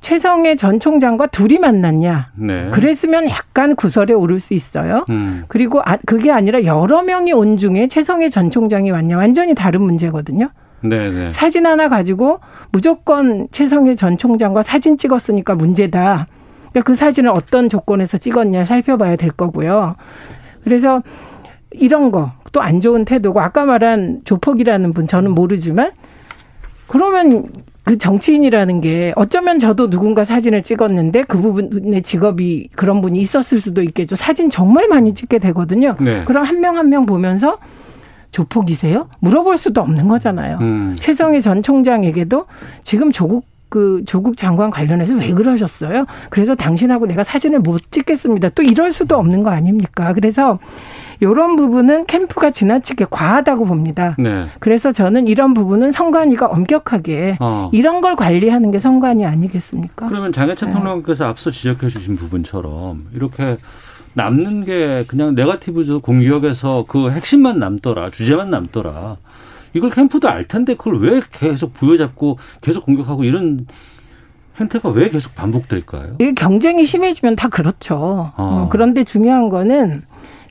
[0.00, 2.30] 최성해 전 총장과 둘이 만났냐.
[2.36, 2.70] 네.
[2.70, 5.04] 그랬으면 약간 구설에 오를 수 있어요.
[5.08, 5.44] 음.
[5.48, 9.16] 그리고 아, 그게 아니라 여러 명이 온 중에 최성해 전 총장이 왔냐.
[9.16, 10.50] 완전히 다른 문제거든요.
[10.82, 11.30] 네, 네.
[11.30, 16.26] 사진 하나 가지고 무조건 최성해 전 총장과 사진 찍었으니까 문제다.
[16.70, 19.96] 그러니까 그 사진을 어떤 조건에서 찍었냐 살펴봐야 될 거고요.
[20.66, 21.00] 그래서
[21.70, 25.92] 이런 거 또 안 좋은 태도고 아까 말한 조폭이라는 분 저는 모르지만
[26.86, 27.48] 그러면
[27.84, 33.82] 그 정치인이라는 게 어쩌면 저도 누군가 사진을 찍었는데 그 부분의 직업이 그런 분이 있었을 수도
[33.82, 34.16] 있겠죠.
[34.16, 35.96] 사진 정말 많이 찍게 되거든요.
[36.00, 36.24] 네.
[36.24, 37.58] 그럼 한 명 한명 보면서
[38.30, 39.08] 조폭이세요?
[39.20, 40.56] 물어볼 수도 없는 거잖아요.
[40.62, 40.94] 음.
[40.96, 42.46] 최성희 전 총장에게도
[42.84, 46.06] 지금 조국 그 조국 장관 관련해서 왜 그러셨어요?
[46.30, 48.50] 그래서 당신하고 내가 사진을 못 찍겠습니다.
[48.50, 50.12] 또 이럴 수도 없는 거 아닙니까?
[50.12, 50.58] 그래서
[51.20, 54.14] 이런 부분은 캠프가 지나치게 과하다고 봅니다.
[54.18, 54.46] 네.
[54.60, 57.70] 그래서 저는 이런 부분은 선관위가 엄격하게 어.
[57.72, 60.06] 이런 걸 관리하는 게 선관위 아니겠습니까?
[60.06, 60.74] 그러면 장혜찬 네.
[60.74, 63.56] 평론가께서 앞서 지적해 주신 부분처럼 이렇게
[64.14, 69.18] 남는 게 그냥 네거티브적 공격에서 그 핵심만 남더라, 주제만 남더라.
[69.76, 73.66] 이걸 캠프도 알 텐데 그걸 왜 계속 부여잡고 계속 공격하고 이런
[74.58, 76.16] 행태가 왜 계속 반복될까요?
[76.18, 78.32] 이게 경쟁이 심해지면 다 그렇죠.
[78.36, 80.02] 어, 그런데 중요한 거는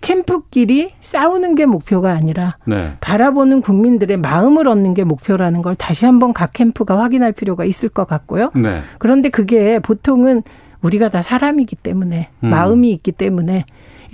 [0.01, 2.93] 캠프끼리 싸우는 게 목표가 아니라 네.
[3.01, 8.05] 바라보는 국민들의 마음을 얻는 게 목표라는 걸 다시 한번 각 캠프가 확인할 필요가 있을 것
[8.07, 8.51] 같고요.
[8.53, 8.81] 네.
[8.99, 10.43] 그런데 그게 보통은
[10.81, 12.49] 우리가 다 사람이기 때문에 음.
[12.49, 13.65] 마음이 있기 때문에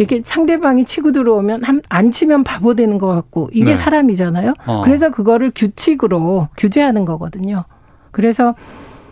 [0.02, 3.76] 이렇게 상대방이 치고 들어오면 한- 안 치면 바보 되는 것 같고 이게 네.
[3.76, 4.54] 사람이잖아요.
[4.66, 4.82] 어.
[4.84, 7.64] 그래서 그거를 규칙으로 규제하는 거거든요.
[8.12, 8.56] 그래서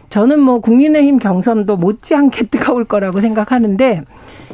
[0.09, 4.03] 저는 뭐 국민의힘 경선도 못지않게 뜨거울 거라고 생각하는데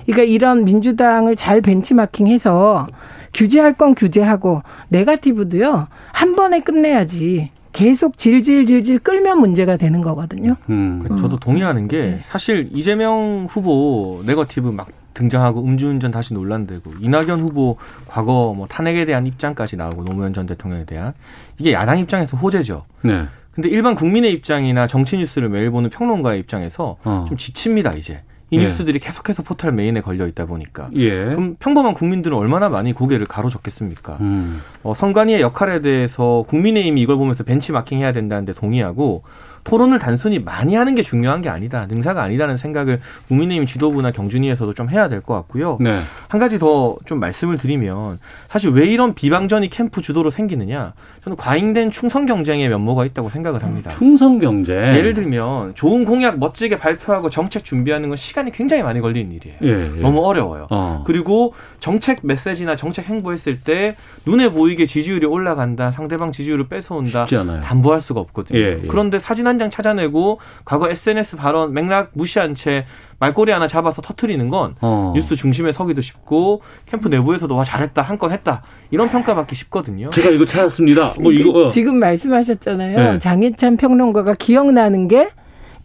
[0.05, 2.87] 그러니까 이런 민주당을 잘 벤치마킹해서
[3.33, 10.55] 규제할 건 규제하고 네가티브도요 한 번에 끝내야지 계속 질질질질 끌면 문제가 되는 거거든요.
[10.69, 11.01] 음.
[11.05, 17.77] 그 저도 동의하는 게 사실 이재명 후보 네거티브 막 등장하고 음주운전 다시 논란되고 이낙연 후보
[18.07, 21.13] 과거 뭐 탄핵에 대한 입장까지 나오고 노무현 전 대통령에 대한
[21.57, 22.85] 이게 야당 입장에서 호재죠.
[23.01, 23.25] 네.
[23.51, 27.25] 근데 일반 국민의 입장이나 정치 뉴스를 매일 보는 평론가의 입장에서 어.
[27.27, 28.63] 좀 지칩니다 이제 이 예.
[28.63, 31.25] 뉴스들이 계속해서 포털 메인에 걸려 있다 보니까 예.
[31.25, 34.17] 그럼 평범한 국민들은 얼마나 많이 고개를 가로젓겠습니까?
[34.21, 34.61] 음.
[34.83, 39.23] 어, 선관위의 역할에 대해서 국민의힘이 이걸 보면서 벤치마킹 해야 된다는데 동의하고
[39.65, 41.85] 토론을 단순히 많이 하는 게 중요한 게 아니다.
[41.87, 45.77] 능사가 아니라는 생각을 국민의힘 지도부나 경준위에서도 좀 해야 될 것 같고요.
[45.81, 45.99] 네.
[46.29, 50.93] 한 가지 더 좀 말씀을 드리면 사실 왜 이런 비방전이 캠프 주도로 생기느냐?
[51.23, 53.89] 저는 과잉된 충성 경쟁의 면모가 있다고 생각을 합니다.
[53.89, 54.75] 충성 경쟁.
[54.95, 59.57] 예를 들면 좋은 공약 멋지게 발표하고 정책 준비하는 건 시간이 굉장히 많이 걸리는 일이에요.
[59.63, 60.01] 예, 예.
[60.01, 60.67] 너무 어려워요.
[60.69, 61.03] 어.
[61.07, 63.95] 그리고 정책 메시지나 정책 행보했을 때
[64.27, 67.61] 눈에 보이게 지지율이 올라간다, 상대방 지지율을 뺏어온다, 쉽지 않아요.
[67.61, 68.59] 담보할 수가 없거든요.
[68.59, 68.87] 예, 예.
[68.87, 72.85] 그런데 사진 한장 찾아내고 과거 SNS 발언 맥락 무시한 채
[73.19, 75.13] 말꼬리 하나 잡아서 터트리는 건 어.
[75.15, 80.09] 뉴스 중심에 서기도 쉽고 캠프 내부에서도 와 잘했다 한 건 했다 이런 평가받기 쉽거든요.
[80.09, 81.15] 제가 이거 찾았습니다.
[81.19, 81.67] 뭐 이거 어.
[81.67, 83.13] 지금 말씀하셨잖아요.
[83.13, 83.19] 네.
[83.19, 85.29] 장혜찬 평론가가 기억나는 게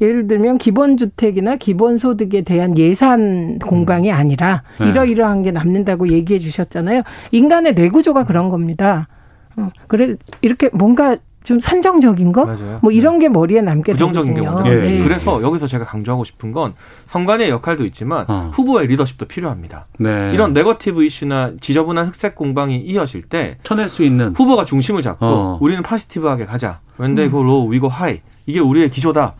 [0.00, 4.88] 예를 들면 기본주택이나 기본소득에 대한 예산 공방이 아니라 네.
[4.88, 7.02] 이러이러한 게 남는다고 얘기해 주셨잖아요.
[7.32, 9.08] 인간의 뇌구조가 그런 겁니다.
[9.58, 12.78] 어, 그래 이렇게 뭔가 좀 선정적인 거, 맞아요.
[12.82, 14.62] 뭐 이런 게 머리에 남게 부정적인 게 되거든요.
[14.74, 14.90] 먼저.
[14.90, 15.02] 네.
[15.02, 16.74] 그래서 여기서 제가 강조하고 싶은 건
[17.06, 18.50] 선관의 역할도 있지만 어.
[18.54, 19.86] 후보의 리더십도 필요합니다.
[19.98, 20.32] 네.
[20.34, 25.58] 이런 네거티브 이슈나 지저분한 흑색 공방이 이어질 때 쳐낼 수 있는 후보가 중심을 잡고 어.
[25.62, 26.80] 우리는 포지티브하게 가자.
[27.00, 28.20] when they go low, we go high.
[28.46, 29.34] 이게 우리의 기조다.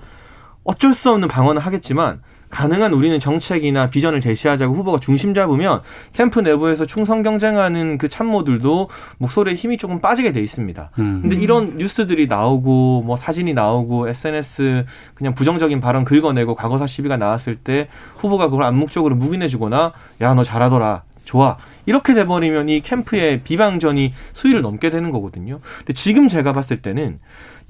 [0.65, 5.83] 어쩔 수 없는 방어는 하겠지만 가능한 우리는 정책이나 비전을 제시하자고 후보가 중심 잡으면
[6.13, 10.91] 캠프 내부에서 충성 경쟁하는 그 참모들도 목소리에 힘이 조금 빠지게 돼 있습니다.
[10.99, 11.21] 음.
[11.23, 17.55] 근데 이런 뉴스들이 나오고 뭐 사진이 나오고 SNS 그냥 부정적인 발언 긁어내고 과거사 시비가 나왔을
[17.55, 24.63] 때 후보가 그걸 암묵적으로 묵인해주거나 야 너 잘하더라 좋아 이렇게 돼버리면 이 캠프의 비방전이 수위를
[24.63, 25.61] 넘게 되는 거거든요.
[25.79, 27.19] 근데 지금 제가 봤을 때는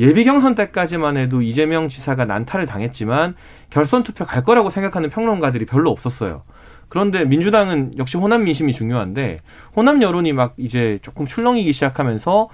[0.00, 3.34] 예비 경선 때까지만 해도 이재명 지사가 난타를 당했지만
[3.68, 6.42] 결선 투표 갈 거라고 생각하는 평론가들이 별로 없었어요.
[6.88, 9.40] 그런데 민주당은 역시 호남 민심이 중요한데
[9.76, 12.48] 호남 여론이 막 이제 조금 출렁이기 시작하면서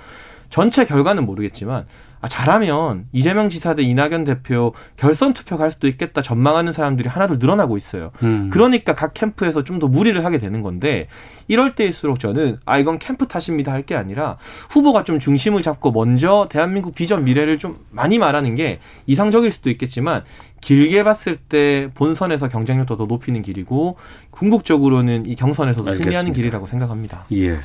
[0.50, 1.86] 전체 결과는 모르겠지만
[2.20, 7.38] 아, 잘하면 이재명 지사 대 이낙연 대표 결선 투표 갈 수도 있겠다 전망하는 사람들이 하나둘
[7.38, 8.10] 늘어나고 있어요.
[8.22, 8.50] 음.
[8.52, 11.06] 그러니까 각 캠프에서 좀 더 무리를 하게 되는 건데
[11.48, 14.38] 이럴 때일수록 저는 아 이건 캠프 탓입니다 할 게 아니라
[14.70, 20.24] 후보가 좀 중심을 잡고 먼저 대한민국 비전 미래를 좀 많이 말하는 게 이상적일 수도 있겠지만
[20.62, 23.96] 길게 봤을 때 본선에서 경쟁력도 더 높이는 길이고
[24.30, 26.34] 궁극적으로는 이 경선에서도 승리하는 알겠습니다.
[26.34, 27.26] 길이라고 생각합니다.
[27.32, 27.58] 예.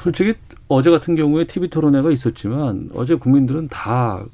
[0.00, 0.34] 솔직히
[0.68, 4.24] 어제 같은 경우에 TV 토론회가 있었지만 어제 국민들은 다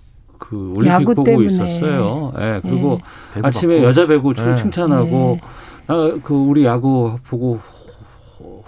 [0.40, 1.46] 그 올림픽 보고 때문에.
[1.46, 2.32] 있었어요.
[2.38, 2.60] 예.
[2.62, 3.00] 그리고
[3.34, 3.82] 배구 아침에.
[3.82, 4.54] 여자 배구 칭- 네.
[4.54, 5.40] 칭찬하고
[5.88, 7.58] 아, 그 우리 야구 보고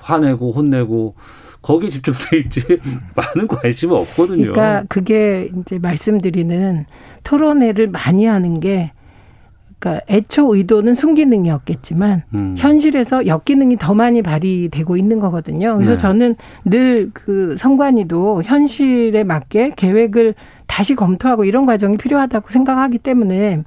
[0.00, 1.14] 화내고 혼내고
[1.62, 2.60] 거기에 집중돼 있지
[3.14, 4.52] 많은 관심은 없거든요.
[4.52, 6.86] 그러니까 그게 이제 말씀드리는
[7.22, 8.90] 토론회를 많이 하는 게
[9.80, 12.54] 그러니까 애초 의도는 순기능이었겠지만 음.
[12.56, 15.74] 현실에서 역기능이 더 많이 발휘되고 있는 거거든요.
[15.74, 15.98] 그래서 네.
[15.98, 20.34] 저는 늘 그 선관위도 현실에 맞게 계획을
[20.66, 23.62] 다시 검토하고 이런 과정이 필요하다고 생각하기 때문에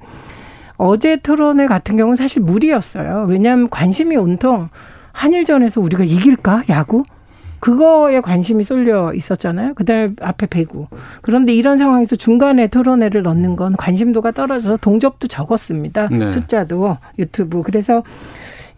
[0.77, 3.25] 어제 토론회 같은 경우는 사실 무리였어요.
[3.27, 4.69] 왜냐하면 관심이 온통
[5.11, 7.03] 한일전에서 우리가 이길까 야구
[7.63, 9.73] 그거에 관심이 쏠려 있었잖아요.
[9.75, 10.87] 그다음에 앞에 배구.
[11.21, 16.09] 그런데 이런 상황에서 중간에 토론회를 넣는 건 관심도가 떨어져서 동접도 적었습니다.
[16.09, 16.29] 네.
[16.29, 17.61] 숫자도 유튜브.
[17.61, 18.03] 그래서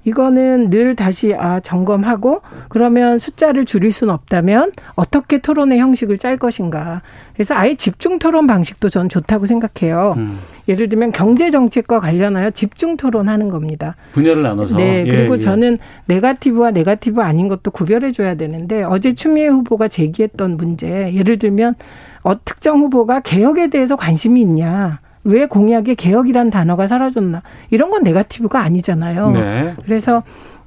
[0.06, 7.02] 이거는 늘 다시 아 점검하고 그러면 숫자를 줄일 수는 없다면 어떻게 토론의 형식을 짤 것인가.
[7.34, 10.14] 그래서 아예 집중 토론 방식도 전 좋다고 생각해요.
[10.18, 10.40] 음.
[10.68, 13.96] 예를 들면 경제 정책과 관련하여 집중 토론하는 겁니다.
[14.14, 14.78] 분야를 나눠서.
[14.78, 15.06] 네.
[15.06, 15.40] 예, 그리고 예.
[15.40, 21.76] 저는 네가티브와 네가티브 아닌 것도 구별해 줘야 되는데 어제 추미애 후보가 제기했던 문제 예를 들면
[22.24, 25.00] 어, 특정 후보가 개혁에 대해서 관심이 있냐.
[25.26, 29.32] 왜 공약에 개혁이란 단어가 사라졌나 이런 건 네가티브가 아니잖아요.
[29.32, 29.74] 네.
[29.84, 30.24] 그래서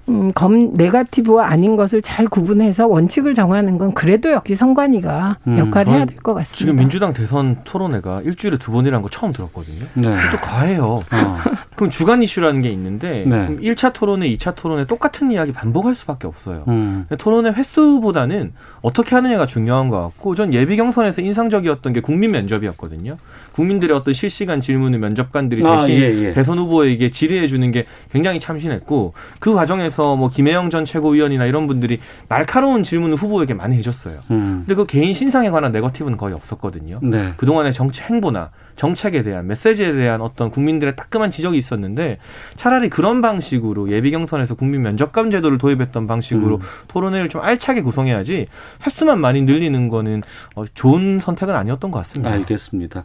[0.08, 5.92] 음, 검 네가티브와 아닌 것을 잘 구분해서 원칙을 정하는 건 그래도 역시 선관위가 음, 역할을
[5.92, 6.56] 해야 될 것 같습니다.
[6.56, 9.84] 지금 민주당 대선 토론회가 일주일에 두 번이라는 거 처음 들었거든요.
[9.92, 10.02] 네.
[10.30, 10.82] 좀 과해요.
[11.12, 11.36] 어.
[11.76, 13.48] 그럼 주간 이슈라는 게 있는데 네.
[13.48, 16.64] 그럼 1차 토론회, 2차 토론회 똑같은 이야기 반복할 수밖에 없어요.
[16.68, 17.06] 음.
[17.18, 23.18] 토론회 횟수보다는 어떻게 하느냐가 중요한 것 같고 전 예비 경선에서 인상적이었던 게 국민 면접이었거든요.
[23.58, 26.30] 국민들의 어떤 실시간 질문을 면접관들이 아, 대신 예, 예.
[26.30, 31.98] 대선 후보에게 질의해 주는 게 굉장히 참신했고 그 과정에서 뭐 김혜영 전 최고위원이나 이런 분들이
[32.28, 34.20] 날카로운 질문을 후보에게 많이 해줬어요.
[34.30, 34.62] 음.
[34.64, 37.00] 근데 그 개인 신상에 관한 네거티브는 거의 없었거든요.
[37.02, 37.32] 네.
[37.36, 42.18] 그동안의 정치 행보나 정책에 대한 메시지에 대한 어떤 국민들의 따끔한 지적이 있었는데
[42.54, 46.60] 차라리 그런 방식으로 예비 경선에서 국민 면접감 제도를 도입했던 방식으로 음.
[46.86, 48.46] 토론회를 좀 알차게 구성해야지
[48.86, 50.22] 횟수만 많이 늘리는 거는
[50.54, 52.30] 어, 좋은 선택은 아니었던 것 같습니다.
[52.30, 53.02] 알겠습니다.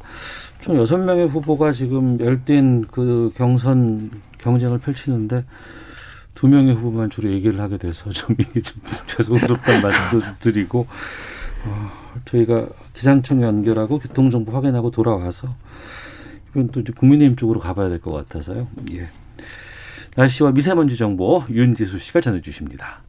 [0.62, 5.45] 총 여섯 명의 후보가 지금 열띤 그 경선 경쟁을 펼치는데
[6.34, 10.88] 두 명의 후보만 주로 얘기를 하게 돼서 좀, 좀 죄송스럽다는 말씀도 드리고
[11.65, 11.91] 어,
[12.25, 15.47] 저희가 기상청 연결하고 교통정보 확인하고 돌아와서
[16.51, 18.67] 이건 또 국민의힘 쪽으로 가봐야 될 것 같아서요.
[18.91, 19.08] 예.
[20.15, 23.02] 날씨와 미세먼지 정보 윤지수 씨가 전해주십니다.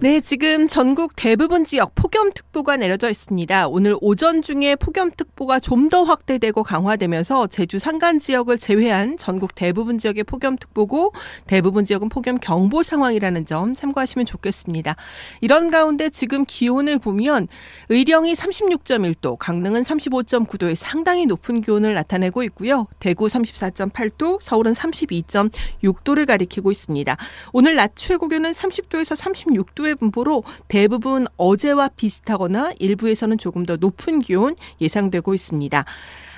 [0.00, 3.68] 네, 지금 전국 대부분 지역 폭염특보가 내려져 있습니다.
[3.68, 10.24] 오늘 오전 중에 폭염특보가 좀 더 확대되고 강화되면서 제주 산간 지역을 제외한 전국 대부분 지역의
[10.24, 11.12] 폭염특보고
[11.46, 14.96] 대부분 지역은 폭염경보 상황이라는 점 참고하시면 좋겠습니다.
[15.42, 17.46] 이런 가운데 지금 기온을 보면
[17.90, 22.86] 의령이 36.1도, 강릉은 35.9도의 상당히 높은 기온을 나타내고 있고요.
[22.98, 27.16] 대구 34.8도, 서울은 32.6도를 가리키고 있습니다.
[27.52, 34.20] 오늘 낮 최고 기온은 30도에서 36 6도의 분포로 대부분 어제와 비슷하거나 일부에서는 조금 더 높은
[34.20, 35.84] 기온 예상되고 있습니다.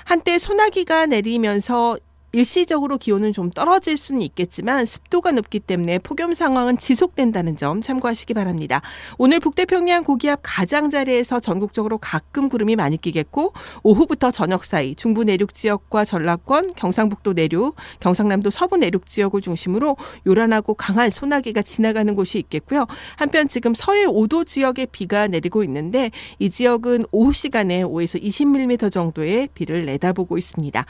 [0.04, 1.98] 한때 소나기가 내리면서
[2.34, 8.82] 일시적으로 기온은 좀 떨어질 수는 있겠지만 습도가 높기 때문에 폭염 상황은 지속된다는 점 참고하시기 바랍니다.
[9.18, 13.52] 오늘 북태평양 고기압 가장자리에서 전국적으로 가끔 구름이 많이 끼겠고
[13.84, 20.74] 오후부터 저녁 사이 중부 내륙 지역과 전라권, 경상북도 내륙, 경상남도 서부 내륙 지역을 중심으로 요란하고
[20.74, 22.86] 강한 소나기가 지나가는 곳이 있겠고요.
[23.16, 29.48] 한편 지금 서해 5도 지역에 비가 내리고 있는데 이 지역은 오후 시간에 5에서 20mm 정도의
[29.54, 30.84] 비를 내다보고 있습니다.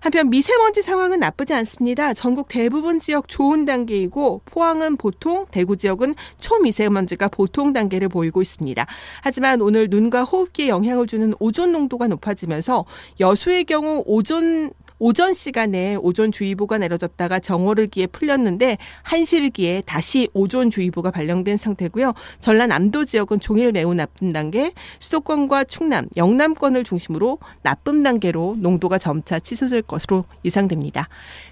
[0.00, 2.14] 한편 미세먼지 상황은 나쁘지 않습니다.
[2.14, 8.86] 전국 대부분 지역 좋은 단계이고 포항은 보통, 대구 지역은 초미세먼지가 보통 단계를 보이고 있습니다.
[9.22, 12.86] 하지만 오늘 눈과 호흡기에 영향을 주는 오존 농도가 높아지면서
[13.20, 22.12] 여수의 경우 오존 오전 시간에 오존주의보가 내려졌다가 정오를 기에 풀렸는데 한시기에 다시 오존주의보가 발령된 상태고요.
[22.38, 29.82] 전라남도 지역은 종일 매우 나쁜 단계, 수도권과 충남, 영남권을 중심으로 나쁨 단계로 농도가 점차 치솟을
[29.82, 31.08] 것으로 예상됩니다.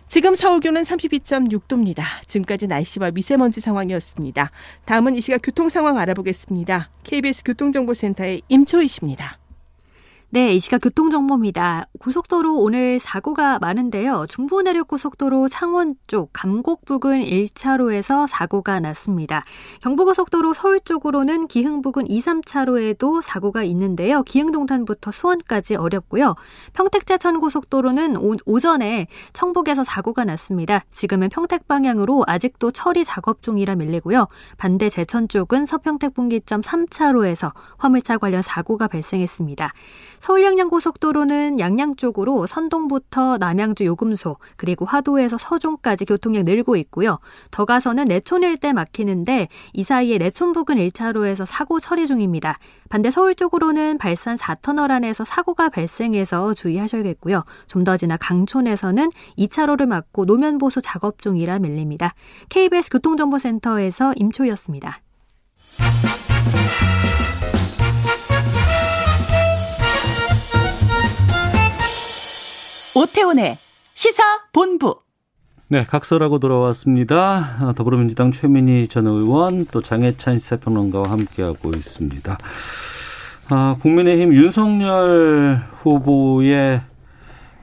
[0.07, 2.03] 지금 서울 기온은 32.6도입니다.
[2.27, 4.51] 지금까지 날씨와 미세먼지 상황이었습니다.
[4.85, 6.91] 다음은 이 시각 교통 상황 알아보겠습니다.
[7.03, 9.39] KBS 교통정보센터의 임초희 씨입니다.
[10.31, 11.87] 네, 이 시각 교통정보입니다.
[12.01, 14.27] 고속도로 오늘 사고가 많은데요.
[14.29, 19.43] 중부내륙고속도로 창원 쪽 감곡 부근 1차로에서 사고가 났습니다.
[19.81, 24.23] 경부고속도로 서울 쪽으로는 기흥 부근 2, 3차로에도 사고가 있는데요.
[24.23, 26.35] 기흥동탄부터 수원까지 어렵고요.
[26.75, 30.85] 평택제천고속도로는 오, 전에 청북에서 사고가 났습니다.
[30.93, 34.29] 지금은 평택 방향으로 아직도 처리 작업 중이라 밀리고요.
[34.59, 39.73] 반대 제천 쪽은 서평택 분기점 3차로에서 화물차 관련 사고가 발생했습니다.
[40.21, 47.19] 서울 양양 고속도로는 양양 쪽으로 선동부터 남양주 요금소 그리고 화도에서 서종까지 교통량 늘고 있고요.
[47.51, 52.59] 더 가서는 내촌 일대 막히는데 이 사이에 내촌 부근 1차로에서 사고 처리 중입니다.
[52.91, 57.43] 반대 서울 쪽으로는 발산 4터널 안에서 사고가 발생해서 주의하셔야겠고요.
[57.67, 62.13] 좀 더 지나 강촌에서는 2차로를 막고 노면 보수 작업 중이라 밀립니다.
[62.51, 65.01] KBS 교통정보센터에서 임초였습니다.
[72.99, 73.57] 오태훈의
[73.95, 74.97] 시사본부.
[75.69, 77.57] 네, 각설하고 돌아왔습니다.
[77.61, 82.39] 아, 더불어민주당 최민희 전 의원 또 장해찬 시사평론가와 함께하고 있습니다.
[83.51, 86.81] 아, 국민의힘 윤석열 후보의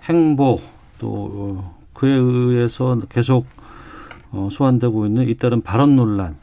[0.07, 0.61] 행보
[0.99, 3.45] 또 그에 의해서 계속
[4.31, 6.37] 어, 소환되고 있는 잇따른 발언 논란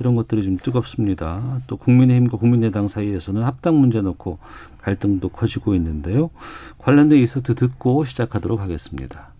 [0.00, 1.60] 이런 것들이 좀 뜨겁습니다.
[1.68, 4.38] 또 국민의힘과 국민의당 사이에서는 합당 문제 놓고
[4.86, 6.30] 갈등도 커지고 있는데요.
[6.78, 9.34] 관련된 이서트 듣고 시작하도록 하겠습니다.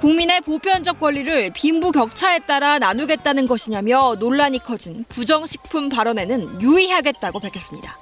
[0.00, 7.96] 국민의 보편적 권리를 빈부격차에 따라 나누겠다는 것이냐며 논란이 커진 부정식품 발언에는 유의하겠다고 밝혔습니다.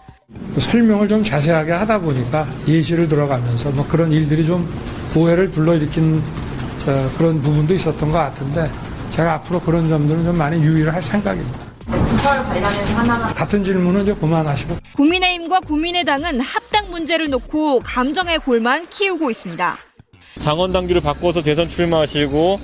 [0.59, 4.69] 설명을 좀 자세하게 하다 보니까 예시를 들어가면서 뭐 그런 일들이 좀
[5.17, 6.21] 오해를 불러일으킨
[7.17, 8.65] 그런 부분도 있었던 것 같은데
[9.13, 11.59] 제가 앞으로 그런 점들은 좀 많이 유의를 할 생각입니다.
[11.87, 14.79] 부설 관련해서 하나만 같은 질문은 이제 그만하시고.
[14.95, 19.77] 국민의힘과 국민의당은 합당 문제를 놓고 감정의 골만 키우고 있습니다.
[20.43, 22.59] 당원 당규를 바꿔서 대선 출마하시고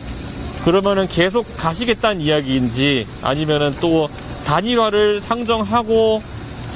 [0.64, 4.08] 그러면은 계속 가시겠다는 이야기인지 아니면은 또
[4.46, 6.22] 단일화를 상정하고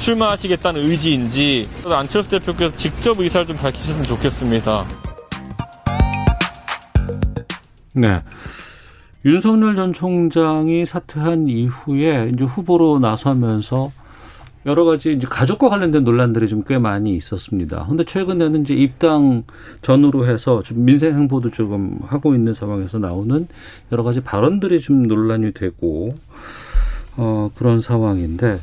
[0.01, 4.87] 출마하시겠다는 의지인지 안철수 대표께서 직접 의사를 좀 밝히셨으면 좋겠습니다.
[7.95, 8.17] 네.
[9.25, 13.93] 윤석열 전 총장이 사퇴한 이후에 이제 후보로 나서면서
[14.67, 17.87] 여러 가지 이제 가족과 관련된 논란들이 좀 꽤 많이 있었습니다.
[17.89, 19.43] 근데 최근에는 이제 입당
[19.83, 23.49] 전후로 해서 좀 민생 행보도 조금 하고 있는 상황에서 나오는
[23.91, 26.15] 여러 가지 발언들이 좀 논란이 되고
[27.17, 28.59] 어 그런 상황인데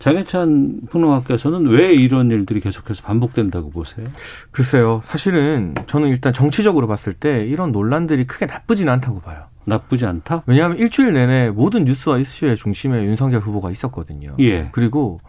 [0.00, 4.06] 장해찬 평론가께서는 왜 이런 일들이 계속해서 반복된다고 보세요?
[4.50, 5.00] 글쎄요.
[5.02, 9.44] 사실은 저는 일단 정치적으로 봤을 때 이런 논란들이 크게 나쁘진 않다고 봐요.
[9.64, 10.42] 나쁘지 않다?
[10.46, 14.34] 왜냐하면 일주일 내내 모든 뉴스와 이슈의 중심에 윤석열 후보가 있었거든요.
[14.40, 14.68] 예.
[14.72, 15.20] 그리고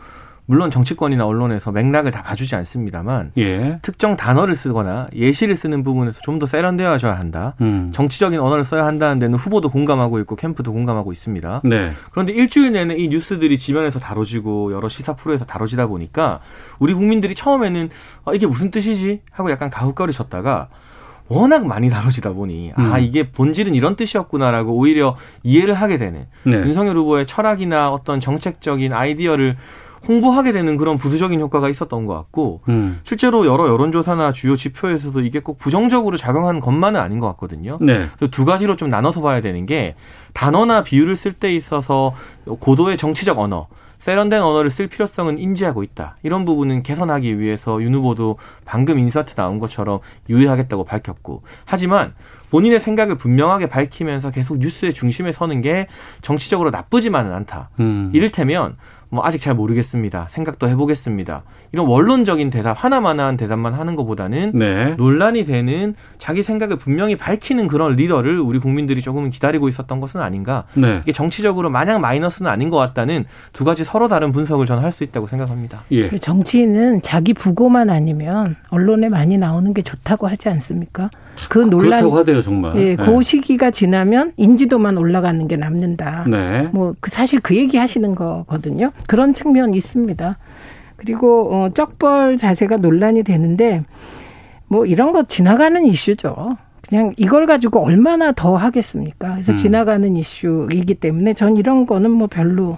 [0.48, 3.80] 물론 정치권이나 언론에서 맥락을 다 봐주지 않습니다만 예.
[3.82, 7.56] 특정 단어를 쓰거나 예시를 쓰는 부분에서 좀 더 세련되어져야 한다.
[7.62, 7.90] 음.
[7.92, 11.62] 정치적인 언어를 써야 한다는 데는 후보도 공감하고 있고 캠프도 공감하고 있습니다.
[11.64, 11.90] 네.
[12.12, 16.42] 그런데 일주일 내내 이 뉴스들이 지면에서 다뤄지고 여러 시사 프로에서 다뤄지다 보니까
[16.78, 17.90] 우리 국민들이 처음에는
[18.26, 20.68] 아, 이게 무슨 뜻이지 하고 약간 가혹거리셨다가
[21.28, 23.04] 워낙 많이 다뤄지다 보니 아 음.
[23.04, 26.54] 이게 본질은 이런 뜻이었구나라고 오히려 이해를 하게 되는 네.
[26.54, 29.58] 윤석열 후보의 철학이나 어떤 정책적인 아이디어를
[30.08, 33.00] 홍보하게 되는 그런 부수적인 효과가 있었던 것 같고 음.
[33.04, 37.80] 실제로 여러 여론조사나 주요 지표에서도 이게 꼭 부정적으로 작용하는 것만은 아닌 것 같거든요.
[37.82, 38.08] 네.
[38.16, 39.96] 그래서 두 가지로 좀 나눠서 봐야 되는 게
[40.34, 42.14] 단어나 비유를 쓸 때 있어서
[42.46, 43.68] 고도의 정치적 언어,
[44.00, 46.18] 세련된 언어를 쓸 필요성은 인지하고 있다.
[46.24, 52.14] 이런 부분은 개선하기 위해서 윤 후보도 방금 인서트 나온 것처럼 유의하겠다고 밝혔고 하지만
[52.50, 55.88] 본인의 생각을 분명하게 밝히면서 계속 뉴스의 중심에 서는 게
[56.22, 57.70] 정치적으로 나쁘지만은 않다.
[57.80, 58.12] 음.
[58.14, 58.78] 이를테면
[59.10, 60.28] 뭐 아직 잘 모르겠습니다.
[60.30, 61.44] 생각도 해보겠습니다.
[61.76, 64.96] 이런 원론적인 대답 하나만한 대답만 하는 것보다는 네.
[64.98, 70.64] 논란이 되는 자기 생각을 분명히 밝히는 그런 리더를 우리 국민들이 조금 기다리고 있었던 것은 아닌가.
[70.74, 71.02] 네.
[71.04, 75.04] 이게 정치적으로 마냥 마이너스는 아닌 것 같다는 두 가지 서로 다른 분석을 저는 할 수
[75.04, 75.84] 있다고 생각합니다.
[75.92, 76.08] 예.
[76.08, 81.10] 그 정치인은 자기 부고만 아니면 언론에 많이 나오는 게 좋다고 하지 않습니까?
[81.50, 82.78] 그 논란 그렇다고 하대요, 정말.
[82.78, 82.96] 예, 네.
[82.96, 86.24] 그 시기가 지나면 인지도만 올라가는 게 남는다.
[86.30, 86.70] 네.
[86.72, 88.92] 뭐그 사실 그 얘기 하시는 거거든요.
[89.08, 90.38] 그런 측면 있습니다.
[90.96, 93.84] 그리고 어 쩍벌 자세가 논란이 되는데
[94.68, 96.58] 뭐 이런 거 지나가는 이슈죠.
[96.88, 99.34] 그냥 이걸 가지고 얼마나 더 하겠습니까?
[99.34, 99.58] 그래서 음.
[99.58, 102.78] 지나가는 이슈이기 때문에 전 이런 거는 뭐 별로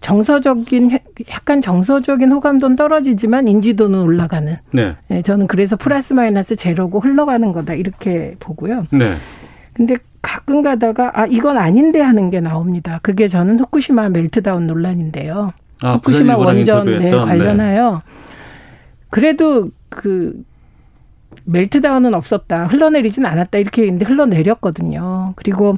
[0.00, 0.98] 정서적인
[1.30, 4.56] 약간 정서적인 호감도는 떨어지지만 인지도는 올라가는.
[4.72, 4.96] 네.
[5.10, 8.86] 예, 저는 그래서 플러스 마이너스 제로고 흘러가는 거다 이렇게 보고요.
[8.90, 9.14] 네.
[9.72, 12.98] 근데 가끔 가다가 아 이건 아닌데 하는 게 나옵니다.
[13.02, 15.52] 그게 저는 후쿠시마 멜트다운 논란인데요.
[15.82, 18.00] 아, 후쿠시마 원전에 인터뷰했던, 관련하여
[19.10, 20.42] 그래도 그
[21.44, 22.66] 멜트다운은 없었다.
[22.66, 23.58] 흘러내리진 않았다.
[23.58, 25.32] 이렇게 했는데 흘러내렸거든요.
[25.36, 25.74] 그리고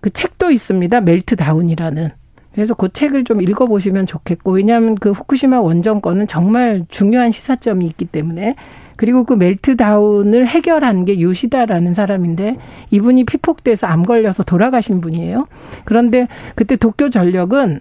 [0.00, 1.00] 그 책도 있습니다.
[1.00, 2.08] 멜트다운이라는.
[2.52, 8.06] 그래서 그 책을 좀 읽어보시면 좋겠고, 왜냐하면 그 후쿠시마 원전 건은 정말 중요한 시사점이 있기
[8.06, 8.54] 때문에,
[8.96, 12.56] 그리고 그 meltdown을 해결한 게 요시다라는 사람인데,
[12.90, 15.46] 이분이 피폭돼서 암 걸려서 돌아가신 분이에요.
[15.84, 17.80] 그런데 그때 도쿄 전력은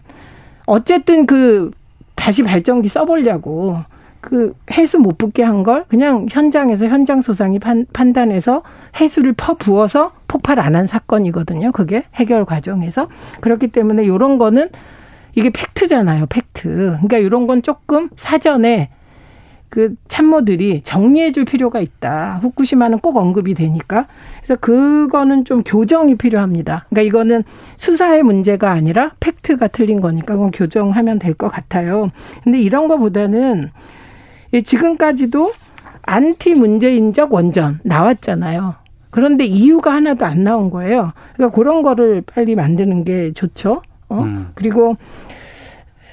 [0.65, 1.71] 어쨌든 그
[2.15, 3.77] 다시 발전기 써보려고
[4.21, 8.63] 그 해수 못 붓게 한 걸 그냥 현장에서 현장 소장이 판, 판단해서
[8.99, 11.71] 해수를 퍼 부어서 폭발 안 한 사건이거든요.
[11.71, 13.07] 그게 해결 과정에서
[13.41, 14.69] 그렇기 때문에 이런 거는
[15.35, 16.25] 이게 팩트잖아요.
[16.27, 16.63] 팩트.
[16.69, 18.89] 그러니까 이런 건 조금 사전에
[19.75, 22.39] 그 참모들이 정리해 줄 필요가 있다.
[22.41, 24.07] 후쿠시마는 꼭 언급이 되니까.
[24.37, 26.85] 그래서 그거는 좀 교정이 필요합니다.
[26.89, 27.43] 그러니까 이거는
[27.75, 32.09] 수사의 문제가 아니라 팩트가 틀린 거니까 그건 교정하면 될 것 같아요.
[32.45, 33.69] 근데 이런 거보다는
[34.63, 35.51] 지금까지도
[36.03, 38.75] 안티 문재인적 원전 나왔잖아요.
[39.09, 41.11] 그런데 이유가 하나도 안 나온 거예요.
[41.35, 43.81] 그러니까 그런 거를 빨리 만드는 게 좋죠.
[44.07, 44.21] 어?
[44.21, 44.51] 음.
[44.55, 44.95] 그리고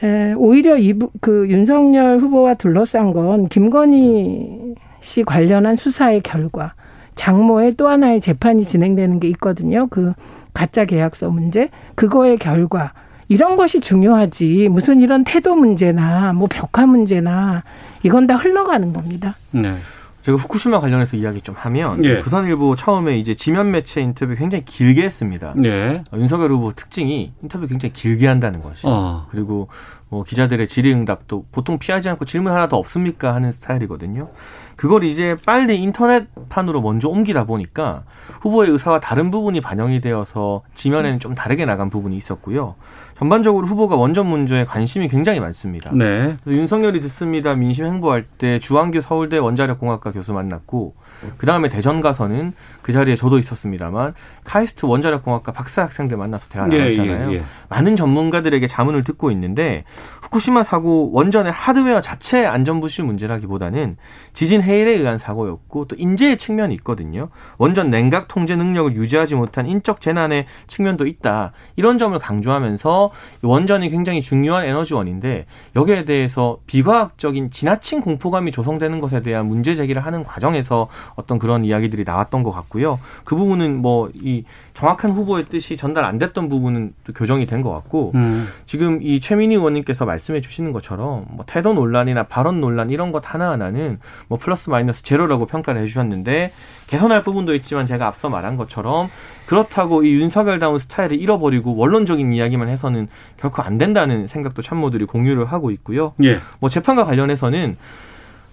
[0.02, 6.74] 에, 오히려 이그 윤석열 후보와 둘러싼 건 김건희 씨 관련한 수사의 결과
[7.14, 9.86] 장모의 또 하나의 재판이 진행되는 게 있거든요.
[9.88, 10.12] 그
[10.54, 12.92] 가짜 계약서 문제 그거의 결과
[13.28, 17.62] 이런 것이 중요하지 무슨 이런 태도 문제나 뭐 벽화 문제나
[18.02, 19.34] 이건 다 흘러가는 겁니다.
[19.52, 19.74] 네.
[20.22, 22.20] 제가 후쿠시마 관련해서 이야기 좀 하면 예.
[22.20, 25.52] 부산일보 처음에 이제 지면 매체 인터뷰 굉장히 길게 했습니다.
[25.56, 26.04] 네.
[26.12, 29.26] 어, 윤석열 후보 특징이 인터뷰 굉장히 길게 한다는 것이 어.
[29.30, 29.68] 그리고
[30.08, 34.28] 뭐 기자들의 질의응답도 보통 피하지 않고 질문 하나 더 없습니까 하는 스타일이거든요.
[34.76, 38.04] 그걸 이제 빨리 인터넷판으로 먼저 옮기다 보니까
[38.42, 42.74] 후보의 의사와 다른 부분이 반영이 되어서 지면에는 좀 다르게 나간 부분이 있었고요.
[43.14, 45.90] 전반적으로 후보가 원전 문제에 관심이 굉장히 많습니다.
[45.94, 46.36] 네.
[46.42, 50.94] 그래서 윤석열이 듣습니다 민심 행보할 때 주한규 서울대 원자력공학과 교수 만났고
[51.38, 52.52] 그 다음에 대전 가서는
[52.82, 57.30] 그 자리에 저도 있었습니다만 카이스트 원자력공학과 박사 학생들 만나서 대화 예, 나눴잖아요.
[57.30, 57.42] 예, 예.
[57.68, 59.84] 많은 전문가들에게 자문을 듣고 있는데
[60.22, 63.96] 후쿠시마 사고 원전의 하드웨어 자체 안전 부실 문제라기보다는
[64.32, 67.28] 지진 해일에 의한 사고였고 또 인재의 측면이 있거든요.
[67.58, 71.52] 원전 냉각 통제 능력을 유지하지 못한 인적 재난의 측면도 있다.
[71.76, 73.01] 이런 점을 강조하면서
[73.42, 80.22] 원전이 굉장히 중요한 에너지원인데 여기에 대해서 비과학적인 지나친 공포감이 조성되는 것에 대한 문제 제기를 하는
[80.24, 83.00] 과정에서 어떤 그런 이야기들이 나왔던 것 같고요.
[83.24, 84.44] 그 부분은 뭐 이
[84.74, 88.48] 정확한 후보의 뜻이 전달 안 됐던 부분은 또 교정이 된 것 같고 음.
[88.66, 94.00] 지금 이 최민희 의원님께서 말씀해 주시는 것처럼 뭐 태도 논란이나 발언 논란 이런 것 하나하나는
[94.26, 96.52] 뭐 플러스 마이너스 제로라고 평가를 해 주셨는데
[96.88, 99.10] 개선할 부분도 있지만 제가 앞서 말한 것처럼
[99.46, 105.70] 그렇다고 이 윤석열다운 스타일을 잃어버리고 원론적인 이야기만 해서는 결코 안 된다는 생각도 참모들이 공유를 하고
[105.70, 106.14] 있고요.
[106.22, 106.38] 예.
[106.60, 107.76] 뭐 재판과 관련해서는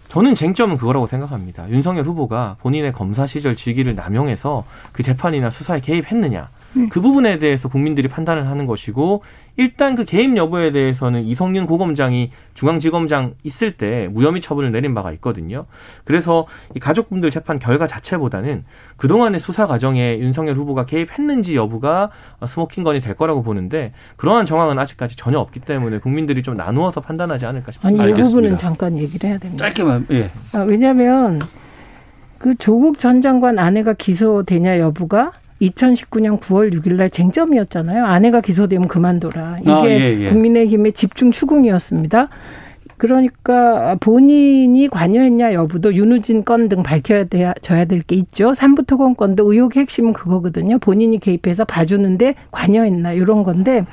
[0.10, 1.70] 저는 쟁점은 그거라고 생각합니다.
[1.70, 6.50] 윤석열 후보가 본인의 검사 시절 직위를 남용해서 그 재판이나 수사에 개입했느냐.
[6.90, 9.24] 그 부분에 대해서 국민들이 판단을 하는 것이고
[9.58, 15.66] 일단 그 개입 여부에 대해서는 이성윤 고검장이 중앙지검장 있을 때 무혐의 처분을 내린 바가 있거든요.
[16.06, 18.64] 그래서 이 가족분들 재판 결과 자체보다는
[18.98, 22.10] 그동안의 수사 과정에 윤석열 후보가 개입했는지 여부가
[22.46, 27.72] 스모킹건이 될 거라고 보는데 그러한 정황은 아직까지 전혀 없기 때문에 국민들이 좀 나누어서 판단하지 않을까
[27.72, 28.04] 싶습니다.
[28.04, 29.66] 아니 이 부분은 잠깐 얘기를 해야 됩니다.
[29.66, 30.30] 짧게만 예.
[30.54, 31.42] 아, 왜냐하면
[32.38, 38.06] 그 조국 전 장관 아내가 기소되냐 여부가 2019년 9월 6일 날 쟁점이었잖아요.
[38.06, 39.58] 아내가 기소되면 그만둬라.
[39.62, 40.30] 이게 아, 예, 예.
[40.30, 42.30] 국민의힘의 집중 추궁이었습니다.
[42.98, 48.54] 그러니까 본인이 관여했냐 여부도 윤우진 건 등 밝혀야 돼야 져야 될 게 있죠.
[48.54, 50.80] 삼부토건 건도 의혹의 핵심은 그거거든요.
[50.80, 53.86] 본인이 개입해서 봐주는데 관여했나 이런 건데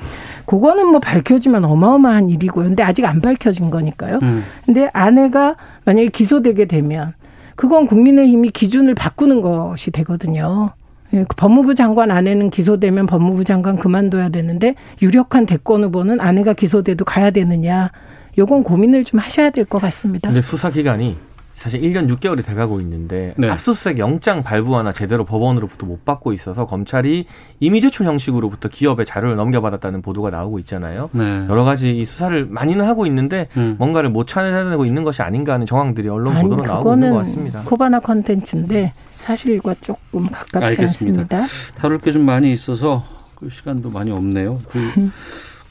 [0.45, 2.65] 그거는 뭐 밝혀지면 어마어마한 일이고요.
[2.65, 4.19] 근데 아직 안 밝혀진 거니까요.
[4.23, 4.43] 음.
[4.65, 5.55] 근데 아내가
[5.85, 7.13] 만약에 기소되게 되면
[7.55, 10.71] 그건 국민의힘이 기준을 바꾸는 것이 되거든요.
[11.17, 17.05] 예, 그 법무부 장관 아내는 기소되면 법무부 장관 그만둬야 되는데 유력한 대권 후보는 아내가 기소돼도
[17.05, 17.91] 가야 되느냐.
[18.37, 20.29] 요건 고민을 좀 하셔야 될 것 같습니다.
[20.29, 21.17] 근데 수사 기간이
[21.67, 23.49] 사실 1년 6개월이 돼가고 있는데 네.
[23.49, 27.25] 압수수색 영장 발부 하나 제대로 법원으로부터 못 받고 있어서 검찰이
[27.59, 31.09] 이미 제출 형식으로부터 기업에 자료를 넘겨받았다는 보도가 나오고 있잖아요.
[31.11, 31.45] 네.
[31.49, 33.75] 여러 가지 이 수사를 많이는 하고 있는데 음.
[33.77, 37.61] 뭔가를 못 찾아내고 있는 것이 아닌가 하는 정황들이 언론 아니 보도로 나오고 있는 것 같습니다.
[37.65, 41.21] 코바나 컨텐츠인데 사실과 조금 가깝지 알겠습니다.
[41.37, 41.73] 않습니다.
[41.77, 43.03] 다룰 게 좀 많이 있어서
[43.35, 44.61] 그 시간도 많이 없네요.
[44.69, 45.11] 그 음.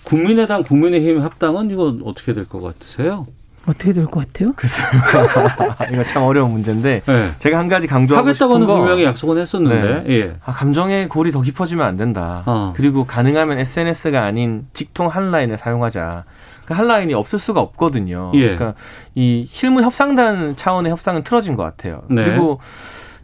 [0.04, 3.26] 국민의당 국민의힘 합당은 이거 어떻게 될 것 같으세요?
[3.66, 4.52] 어떻게 될 것 같아요?
[5.92, 7.30] 이거 참 어려운 문제인데 네.
[7.38, 10.14] 제가 한 가지 강조하고 싶은 하겠다고는 거 분명히 약속은 했었는데 네.
[10.14, 10.36] 예.
[10.44, 12.42] 아, 감정의 골이 더 깊어지면 안 된다.
[12.46, 12.72] 어.
[12.76, 16.24] 그리고 가능하면 SNS가 아닌 직통 한 라인을 사용하자.
[16.66, 18.32] 그 한라인이 없을 수가 없거든요.
[18.34, 18.56] 예.
[18.56, 18.74] 그러니까
[19.14, 22.02] 이 실무 협상단 차원의 협상은 틀어진 것 같아요.
[22.08, 22.24] 네.
[22.24, 22.60] 그리고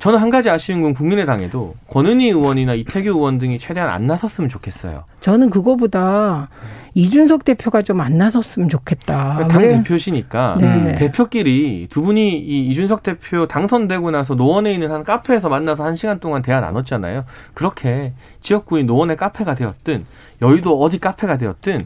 [0.02, 5.04] 저는 한 가지 아쉬운 건 국민의당에도 권은희 의원이나 이태규 의원 등이 최대한 안 나섰으면 좋겠어요.
[5.20, 6.48] 저는 그거보다
[6.94, 9.46] 이준석 대표가 좀 안 나섰으면 좋겠다.
[9.46, 9.68] 당 왜?
[9.68, 10.96] 대표시니까 네.
[10.96, 16.18] 대표끼리 두 분이 이 이준석 대표 당선되고 나서 노원에 있는 한 카페에서 만나서 한 시간
[16.18, 17.24] 동안 대화 나눴잖아요.
[17.54, 20.04] 그렇게 지역구인 노원의 카페가 되었든
[20.42, 21.80] 여의도 어디 카페가 되었든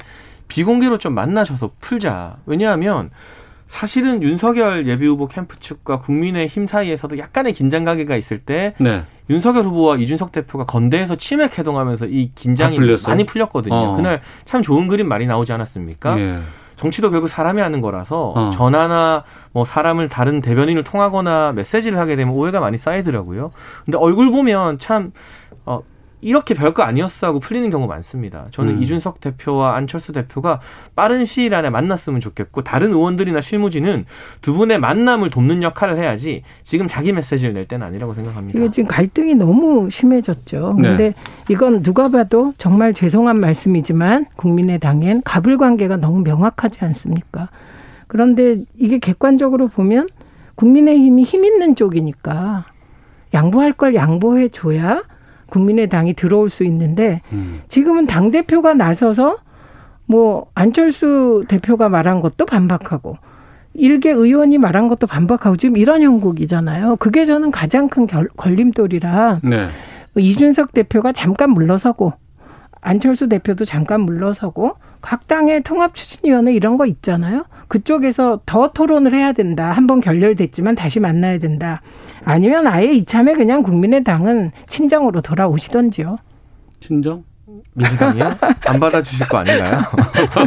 [0.49, 2.39] 비공개로 좀 만나셔서 풀자.
[2.47, 3.11] 왜냐하면
[3.67, 9.05] 사실은 윤석열 예비후보 캠프 측과 국민의힘 사이에서도 약간의 긴장 가게가 있을 때 네.
[9.29, 12.77] 윤석열 후보와 이준석 대표가 건대에서 치맥 해동하면서 이 긴장이?
[13.11, 13.75] 많이 풀렸거든요.
[13.75, 13.93] 어.
[13.95, 16.19] 그날 참 좋은 그림 많이 나오지 않았습니까?
[16.19, 16.39] 예.
[16.77, 18.51] 정치도 결국 사람이 하는 거라서 어.
[18.51, 23.51] 전화나 뭐 사람을 다른 대변인을 통하거나 메시지를 하게 되면 오해가 많이 쌓이더라고요.
[23.85, 25.13] 근데 얼굴 보면 참
[25.46, 25.46] 어,
[26.21, 28.47] 이렇게 별거 아니었어 하고 풀리는 경우 많습니다.
[28.51, 28.83] 저는 음.
[28.83, 30.61] 이준석 대표와 안철수 대표가
[30.95, 34.07] 빠른 시일 안에 만났으면 좋겠고 다른 의원들이나 실무진은
[34.41, 38.59] 두 분의 만남을 돕는 역할을 해야지 지금 자기 메시지를 낼 때는 아니라고 생각합니다.
[38.59, 40.77] 이게 지금 갈등이 너무 심해졌죠.
[40.79, 40.89] 네.
[40.89, 41.15] 근데
[41.49, 47.51] 이건 누가 봐도 정말 죄송한 말씀이지만 국민의당엔 갑을 관계가 너무 명확하지 않습니까?
[48.07, 50.09] 그런데 이게 객관적으로 보면
[50.55, 52.65] 국민의힘이 힘 있는 쪽이니까
[53.35, 55.03] 양보할 걸 양보해 줘야
[55.49, 57.61] 국민의당이 들어올 수 있는데 음.
[57.69, 59.39] 지금은 당 대표가 나서서
[60.07, 63.17] 뭐 안철수 대표가 말한 것도 반박하고
[63.75, 66.97] 일개 의원이 말한 것도 반박하고 지금 이런 형국이잖아요.
[66.97, 69.67] 그게 저는 가장 큰 결, 걸림돌이라 네.
[70.17, 72.15] 이준석 대표가 잠깐 물러서고
[72.81, 77.45] 안철수 대표도 잠깐 물러서고 각 당의 통합추진위원회 이런 거 있잖아요.
[77.69, 79.73] 그쪽에서 더 토론을 해야 된다.
[79.73, 81.83] 한번 결렬됐지만 다시 만나야 된다.
[82.25, 86.19] 아니면 아예 이참에 그냥 국민의당은 친정으로 돌아오시던지요.
[86.81, 87.25] 친정?
[87.75, 88.31] 민주당이요?
[88.67, 89.79] 안 받아주실 거 아닌가요?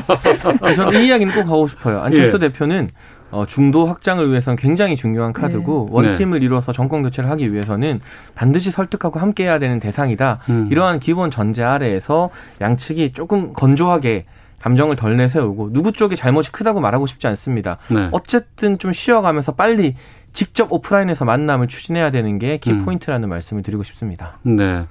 [0.76, 2.02] 저는 이 이야기는 꼭 하고 싶어요.
[2.02, 2.40] 안철수 예.
[2.50, 2.90] 대표는
[3.32, 5.94] 어, 중도 확장을 위해서는 굉장히 중요한 카드고 네.
[5.96, 8.02] 원팀을 이루어서 정권 교체를 하기 위해서는
[8.34, 10.40] 반드시 설득하고 함께해야 되는 대상이다.
[10.50, 10.68] 음.
[10.72, 14.26] 이러한 기본 전제 아래에서 양측이 조금 건조하게
[14.60, 17.78] 감정을 덜 내세우고 누구 쪽이 잘못이 크다고 말하고 싶지 않습니다.
[17.90, 18.10] 네.
[18.12, 19.96] 어쨌든 좀 쉬어가면서 빨리
[20.34, 22.86] 직접 오프라인에서 만남을 추진해야 되는 게 키 음.
[22.86, 24.38] 포인트라는 말씀을 드리고 싶습니다.
[24.44, 24.86] 네.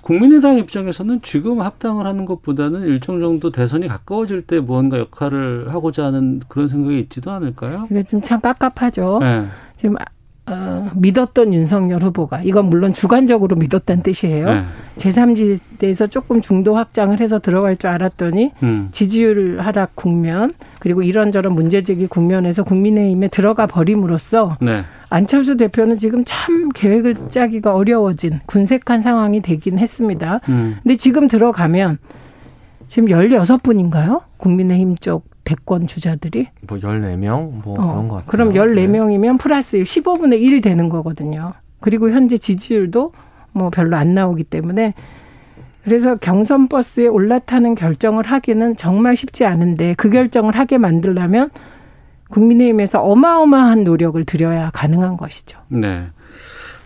[0.00, 6.40] 국민의당 입장에서는 지금 합당을 하는 것보다는 일정 정도 대선이 가까워질 때 무언가 역할을 하고자 하는
[6.48, 7.86] 그런 생각이 있지도 않을까요?
[7.90, 9.18] 이게 좀 참 깝깝하죠.
[9.20, 9.46] 네.
[9.76, 9.96] 지금
[10.50, 14.46] 어, 믿었던 윤석열 후보가 이건 물론 주관적으로 믿었다는 뜻이에요.
[14.46, 14.62] 네.
[14.98, 18.88] 제3지대에서 조금 중도 확장을 해서 들어갈 줄 알았더니 음.
[18.92, 24.82] 지지율 하락 국면 그리고 이런저런 문제 제기 국면에서 국민의힘에 들어가 버림으로써 네.
[25.10, 30.40] 안철수 대표는 지금 참 계획을 짜기가 어려워진 군색한 상황이 되긴 했습니다.
[30.48, 30.76] 음.
[30.82, 31.98] 근데 지금 들어가면
[32.88, 34.22] 지금 16분인가요?
[34.38, 36.48] 국민의힘 쪽 대권 주자들이.
[36.68, 38.30] 뭐 14명 뭐 어, 그런 것 같아요.
[38.30, 41.54] 그럼 14명이면 플러스 1, 15분의 1 되는 거거든요.
[41.80, 43.12] 그리고 현재 지지율도
[43.52, 44.92] 뭐 별로 안 나오기 때문에
[45.84, 51.48] 그래서 경선 버스에 올라타는 결정을 하기는 정말 쉽지 않은데 그 결정을 하게 만들려면
[52.28, 55.58] 국민의힘에서 어마어마한 노력을 들여야 가능한 것이죠.
[55.68, 56.08] 네.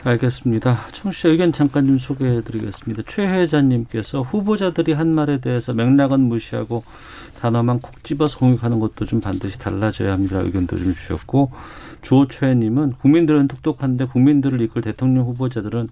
[0.04, 0.86] 알겠습니다.
[0.92, 3.04] 청취자 의견 잠깐 좀 소개해 드리겠습니다.
[3.06, 6.82] 최혜자님께서 후보자들이 한 말에 대해서 맥락은 무시하고
[7.40, 10.40] 단어만 콕 집어서 공격하는 것도 좀 반드시 달라져야 합니다.
[10.40, 11.52] 의견도 좀 주셨고
[12.02, 15.88] 주호최님은 국민들은 똑똑한데 국민들을 이끌 대통령 후보자들은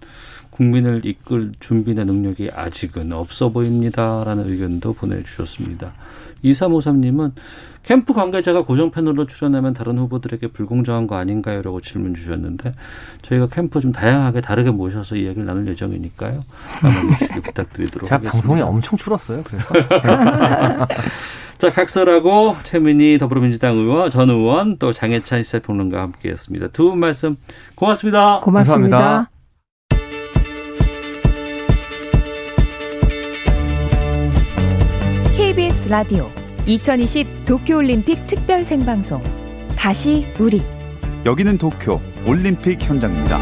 [0.51, 5.93] 국민을 이끌 준비나 능력이 아직은 없어 보입니다라는 의견도 보내주셨습니다.
[6.43, 7.31] 2353님은
[7.83, 11.61] 캠프 관계자가 고정 패널로 출연하면 다른 후보들에게 불공정한 거 아닌가요?
[11.63, 12.73] 라고 질문 주셨는데
[13.23, 16.43] 저희가 캠프 좀 다양하게 다르게 모셔서 이야기를 나눌 예정이니까요.
[16.83, 18.31] 남아주시기 부탁드리도록 제가 하겠습니다.
[18.31, 19.43] 방송이 엄청 줄었어요.
[19.43, 19.67] 그래서
[21.57, 26.69] 자, 각설하고 최민희 더불어민주당 의원, 전 의원, 또 장혜찬 시사평론가와 함께했습니다.
[26.69, 27.35] 두 분 말씀
[27.75, 28.41] 고맙습니다.
[28.41, 28.97] 고맙습니다.
[28.97, 29.40] 감사합니다.
[35.91, 36.31] 라디오
[36.67, 39.21] 2020 도쿄올림픽 특별 생방송
[39.75, 40.61] 다시 우리
[41.25, 43.37] 여기는 도쿄 올림픽 현장입니다.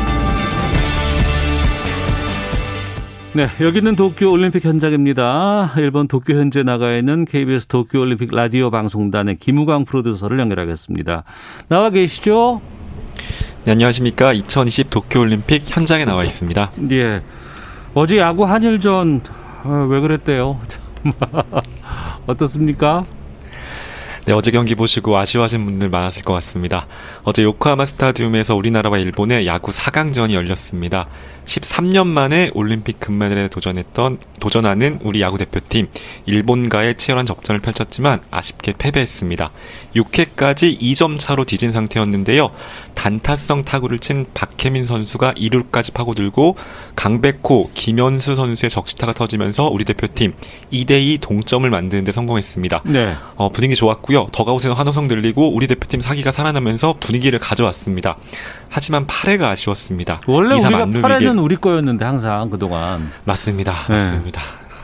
[3.34, 5.74] 네, 여기는 도쿄 올림픽 현장입니다.
[5.78, 11.26] 일본 도쿄 현재 나가 있는 KBS 도쿄 올림픽 라디오 방송단의 김우광 프로듀서를 연결하겠습니다.
[11.68, 12.62] 나와 계시죠?
[13.66, 14.34] 네, 안녕하십니까.
[14.34, 16.72] 2020 도쿄 올림픽 현장에 나와 있습니다.
[16.94, 17.22] 예.
[17.94, 19.22] 어제 야구 한일전
[19.62, 20.60] 아, 왜 그랬대요?
[21.04, 21.14] 참.
[22.28, 23.06] 어떻습니까?
[24.30, 26.86] 네, 어제 경기 보시고 아쉬워하신 분들 많았을 것 같습니다.
[27.24, 31.08] 어제 요코하마 스타디움에서 우리나라와 일본의 야구 4강전이 열렸습니다.
[31.46, 35.88] 13년 만에 올림픽 금메달에 도전했던 도전하는 우리 야구 대표팀
[36.28, 39.50] 일본과의 치열한 접전을 펼쳤지만 아쉽게 패배했습니다.
[39.96, 42.52] 6회까지 2점 차로 뒤진 상태였는데요.
[42.94, 46.56] 단타성 타구를 친 박혜민 선수가 2루까지 파고들고
[46.96, 50.34] 강백호, 김현수 선수의 적시타가 터지면서 우리 대표팀
[50.72, 52.84] 2대2 동점을 만드는 데 성공했습니다.
[52.86, 53.16] 네.
[53.36, 54.19] 어, 분위기 좋았고요.
[54.32, 58.18] 더가웃에서 환호성 들리고 우리 대표팀 사기가 살아나면서 분위기를 가져왔습니다.
[58.70, 60.20] 하지만 8회가 아쉬웠습니다.
[60.28, 63.12] 원래 우리가 만루빅의- 8회는 우리 거였는데 항상 그동안.
[63.26, 63.74] 맞습니다.
[63.88, 63.94] 네.
[63.96, 64.42] 맞습니다.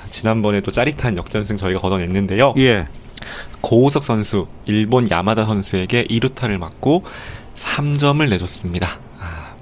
[0.09, 2.53] 지난번에도 짜릿한 역전승 저희가 거둬냈는데요.
[2.59, 2.87] 예.
[3.61, 7.03] 고우석 선수, 일본 야마다 선수에게 2루타를 맞고
[7.55, 8.99] 3점을 내줬습니다.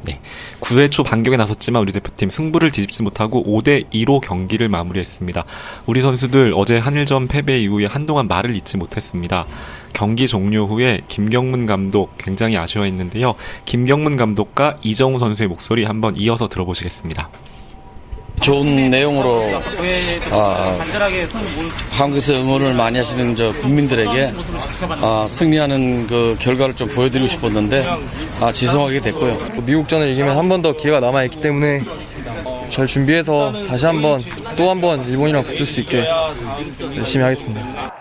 [0.04, 0.20] 아, 네.
[0.60, 5.45] 9회 초 반격에 나섰지만 우리 대표팀 승부를 뒤집지 못하고 5대 2로 경기를 마무리했습니다.
[5.86, 9.45] 우리 선수들 어제 한일전 패배 이후에 한동안 말을 잇지 못했습니다.
[9.93, 13.36] 경기 종료 후에 김경문 감독 굉장히 아쉬워했는데요.
[13.66, 17.30] 김경문 감독과 이정우 선수의 목소리 한번 이어서 들어보시겠습니다.
[18.44, 19.62] 좋은 내용으로
[20.32, 20.78] 아,
[21.91, 24.34] 한국에서 응원을 많이 하시는 저 국민들에게
[25.02, 27.86] 아, 승리하는 그 결과를 좀 보여드리고 싶었는데
[28.41, 29.38] 아, 지성하게 됐고요.
[29.66, 31.82] 미국전을 이기면 한 번 더 기회가 남아있기 때문에
[32.70, 34.22] 잘 준비해서 다시 한번
[34.58, 36.06] 또 한 번 일본이랑 붙을 수 있게
[36.98, 37.94] 열심히 하겠습니다.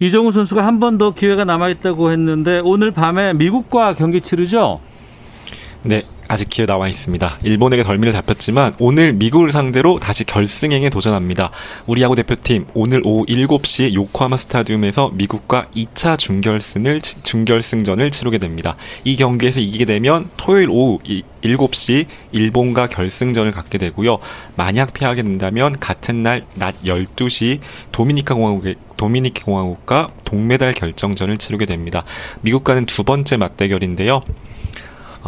[0.00, 4.80] 이정우 선수가 한 번 더 기회가 남아있다고 했는데 오늘 밤에 미국과 경기 치르죠?
[5.82, 7.38] 네, 아직 기회 나와 있습니다.
[7.44, 11.50] 일본에게 덜미를 잡혔지만 오늘 미국을 상대로 다시 결승행에 도전합니다.
[11.86, 18.76] 우리 야구 대표팀 오늘 오후 7시 요코하마 스타디움에서 미국과 2차 중결승을 중결승전을 치르게 됩니다.
[19.04, 20.98] 이 경기에서 이기게 되면 토요일 오후
[21.44, 24.18] 7시 일본과 결승전을 갖게 되고요.
[24.56, 27.60] 만약 패하게 된다면 같은 날 낮 12시
[27.92, 32.04] 도미니카 공화국의 도미니카 공화국과 동메달 결정전을 치르게 됩니다.
[32.40, 34.22] 미국과는 두 번째 맞대결인데요.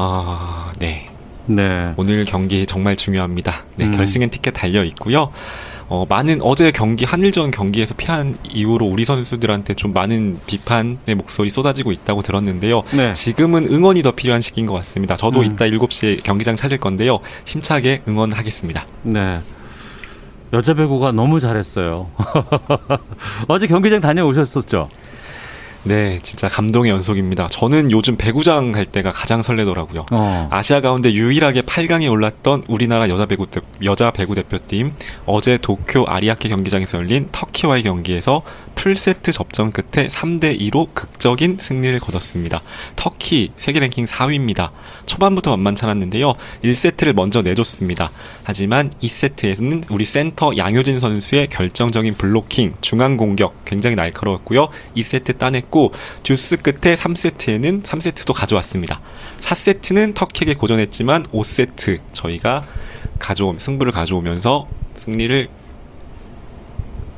[0.01, 1.11] 아, 네.
[1.47, 1.93] 네.
[1.97, 3.65] 오늘 경기 정말 중요합니다.
[3.75, 3.91] 네, 음.
[3.91, 5.33] 결승엔 티켓 달려 있고요.
[5.89, 11.91] 어, 많은 어제 경기 한일전 경기에서 패한 이후로 우리 선수들한테 좀 많은 비판의 목소리 쏟아지고
[11.91, 12.85] 있다고 들었는데요.
[12.93, 13.13] 네.
[13.13, 15.17] 지금은 응원이 더 필요한 시기인 것 같습니다.
[15.17, 15.47] 저도 음.
[15.47, 17.19] 이따 7시에 경기장 찾을 건데요.
[17.45, 18.87] 힘차게 응원하겠습니다.
[19.03, 19.41] 네.
[20.53, 22.09] 여자 배구가 너무 잘했어요.
[23.49, 24.91] 어제 경기장 다녀오셨었죠?
[25.89, 27.47] 네, 진짜 감동의 연속입니다.
[27.47, 30.05] 저는 요즘 배구장 갈 때가 가장 설레더라고요.
[30.11, 30.49] 어.
[30.51, 34.93] 아시아 가운데 유일하게 8강에 올랐던 우리나라 여자 배구 대, 여자 배구 대표팀
[35.25, 38.43] 어제 도쿄 아리아케 경기장에서 열린 터키와의 경기에서
[38.75, 42.63] 풀세트 접전 끝에 3대 2로 극적인 승리를 거뒀습니다.
[42.95, 44.71] 터키 세계 랭킹 4위입니다.
[45.07, 46.35] 초반부터 만만치 않았는데요.
[46.63, 48.13] 1세트를 먼저 내줬습니다.
[48.45, 54.69] 하지만 2세트에서는 우리 센터 양효진 선수의 결정적인 블로킹, 중앙 공격 굉장히 날카로웠고요.
[54.97, 55.78] 2세트 따냈고
[56.23, 59.01] 듀스 끝에 3세트에는 3세트도 가져왔습니다.
[59.39, 62.67] 4세트는 터키에게 고전했지만 5세트 저희가
[63.19, 65.49] 가져오 승부를 가져오면서 승리를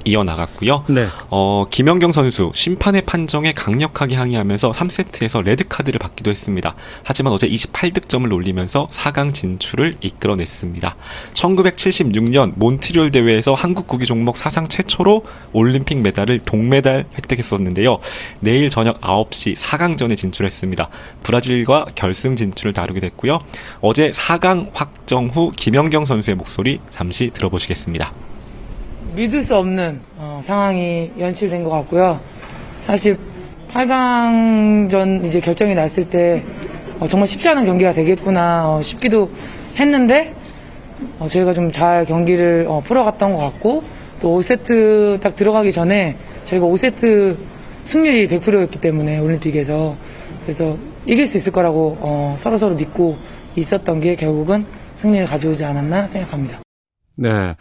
[0.05, 0.85] 이어나갔고요.
[0.89, 1.09] 네.
[1.29, 6.75] 어, 김연경 선수 심판의 판정에 강력하게 항의하면서 3세트에서 레드카드를 받기도 했습니다.
[7.03, 10.97] 하지만 어제 28득점을 올리면서 4강 진출을 이끌어냈습니다.
[11.33, 17.99] 1976년 몬트리올 대회에서 한국 구기 종목 사상 최초로 올림픽 메달을 동메달 획득했었는데요.
[18.41, 20.89] 내일 저녁 9시 4강전에 진출했습니다.
[21.23, 23.39] 브라질과 결승 진출을 다루게 됐고요.
[23.81, 28.30] 어제 4강 확정 후 김연경 선수의 목소리 잠시 들어보시겠습니다.
[29.21, 32.21] 믿을 수 없는 어, 상황이 연출된 것 같고요.
[32.79, 33.19] 사실
[33.71, 36.43] 8강전 이제 결정이 났을 때
[36.99, 39.31] 어, 정말 쉽지 않은 경기가 되겠구나 어, 싶기도
[39.77, 40.35] 했는데
[41.19, 43.85] 어, 저희가 좀 잘 경기를 어, 풀어갔던 것 같고
[44.23, 46.17] 또 5세트 딱 들어가기 전에
[46.47, 47.37] 저희가 5세트
[47.85, 49.97] 승률이 100%였기 때문에 올림픽에서
[50.45, 53.19] 그래서 이길 수 있을 거라고 어, 서로 서로 믿고
[53.55, 54.65] 있었던 게 결국은
[54.95, 56.61] 승리를 가져오지 않았나 생각합니다.
[57.21, 57.55] 네.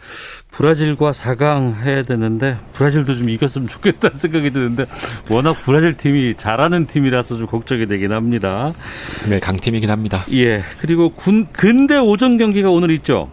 [0.52, 4.86] 브라질과 4강 해야 되는데 브라질도 좀 이겼으면 좋겠다는 생각이 드는데
[5.28, 8.72] 워낙 브라질 팀이 잘하는 팀이라서 좀 걱정이 되긴 합니다.
[9.28, 10.24] 네, 강팀이긴 합니다.
[10.32, 10.62] 예.
[10.80, 13.30] 그리고 군 근대 오전 경기가 오늘 있죠.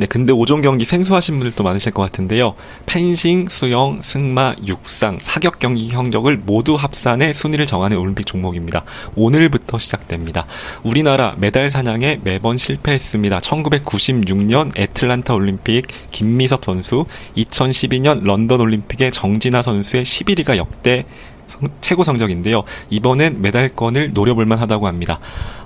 [0.00, 2.54] 네, 근데 오전 경기 생소하신 분들도 많으실 것 같은데요.
[2.86, 8.84] 펜싱, 수영, 승마, 육상, 사격 경기 성적을 모두 합산해 순위를 정하는 올림픽 종목입니다.
[9.14, 10.46] 오늘부터 시작됩니다.
[10.84, 13.40] 우리나라 메달 사냥에 매번 실패했습니다.
[13.40, 17.04] 1996년 애틀란타 올림픽 김미섭 선수,
[17.36, 21.04] 2012년 런던 올림픽의 정진아 선수의 11위가 역대
[21.50, 22.62] 성- 최고 성적인데요.
[22.90, 25.18] 이번엔 메달권을 노려볼 만하다고 합니다.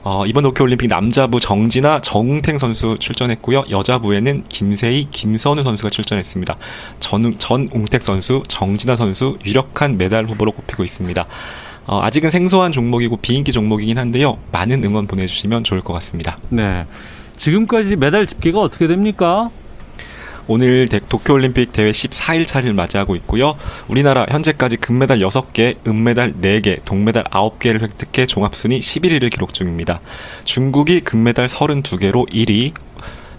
[0.03, 3.65] 어, 이번 도쿄올림픽 남자부 정진아, 정웅택 선수 출전했고요.
[3.71, 6.57] 여자부에는 김세희, 김선우 선수가 출전했습니다.
[6.99, 11.27] 전, 전웅택 선수, 정진아 선수 유력한 메달 후보로 꼽히고 있습니다.
[11.87, 14.39] 어, 아직은 생소한 종목이고 비인기 종목이긴 한데요.
[14.53, 16.39] 많은 응원 보내주시면 좋을 것 같습니다.
[16.49, 16.87] 네.
[17.37, 19.51] 지금까지 메달 집계가 어떻게 됩니까?
[20.47, 23.57] 오늘 대- 도쿄올림픽 대회 14일 차를 맞이하고 있고요.
[23.89, 30.01] 우리나라 현재까지 금메달 6개, 은메달 4개, 동메달 9개를 획득해 종합순위 11위를 기록 중입니다.
[30.45, 32.73] 중국이 금메달 32개로 1위,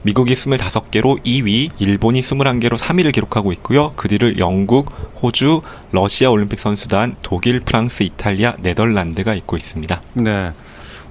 [0.01, 3.93] 미국이 25개로 2위, 일본이 21개로 3위를 기록하고 있고요.
[3.95, 4.91] 그 뒤를 영국,
[5.21, 10.01] 호주, 러시아 올림픽 선수단, 독일, 프랑스, 이탈리아, 네덜란드가 잇고 있습니다.
[10.13, 10.51] 네.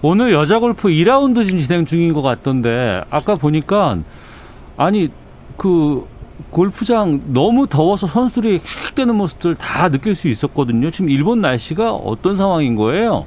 [0.03, 3.99] 오늘 여자 골프 2라운드 지금 진행 중인 것 같던데 아까 보니까
[4.77, 5.09] 아니
[5.57, 6.07] 그
[6.51, 10.91] 골프장 너무 더워서 선수들이 헥되는 모습들 다 느낄 수 있었거든요.
[10.91, 13.27] 지금 일본 날씨가 어떤 상황인 거예요?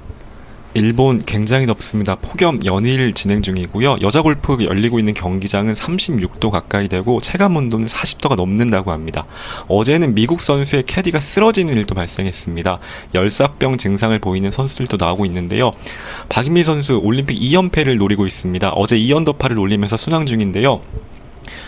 [0.74, 2.16] 일본 굉장히 덥습니다.
[2.16, 3.98] 폭염 연일 진행 중이고요.
[4.02, 9.26] 여자 골프 열리고 있는 경기장은 36도 가까이 되고 체감 온도는 40도가 넘는다고 합니다.
[9.70, 12.80] 어제는 미국 선수의 캐디가 쓰러지는 일도 발생했습니다.
[13.16, 15.72] 열사병 증상을 보이는 선수들도 나오고 있는데요.
[16.30, 18.70] 박인미 선수 올림픽 2연패를 노리고 있습니다.
[18.72, 20.82] 어제 2언더파를 올리면서 순항 중인데요.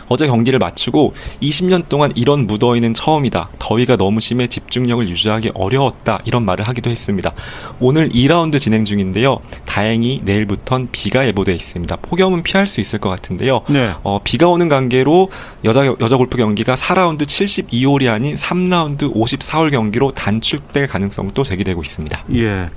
[0.08, 3.50] 어제 경기를 마치고 20년 동안 이런 무더위는 처음이다.
[3.60, 6.20] 더위가 너무 심해 집중력을 유지하기 어려웠다.
[6.26, 7.34] 이런 말을 하기도 했습니다.
[7.80, 9.40] 오늘 2라운드 진행 중인데요.
[9.66, 11.96] 다행히 내일부턴 비가 예보돼 있습니다.
[11.98, 13.62] 폭염은 피할 수 있을 것 같은데요.
[13.70, 13.92] 네.
[14.04, 15.30] 어, 비가 오는 관계로
[15.64, 22.24] 여자 여자 골프 경기가 4라운드 72홀이 아닌 3라운드 54홀 경기로 단축될 가능성도 제기되고 있습니다.
[22.36, 22.70] 예.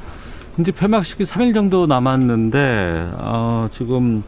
[0.59, 4.23] 이제 폐막식이 3일 정도 남았는데 어, 지금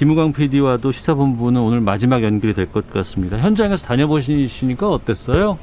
[0.00, 3.36] 김우광 PD와도 시사본부는 오늘 마지막 연결이 될 것 같습니다.
[3.36, 5.58] 현장에서 다녀보시니까 어땠어요?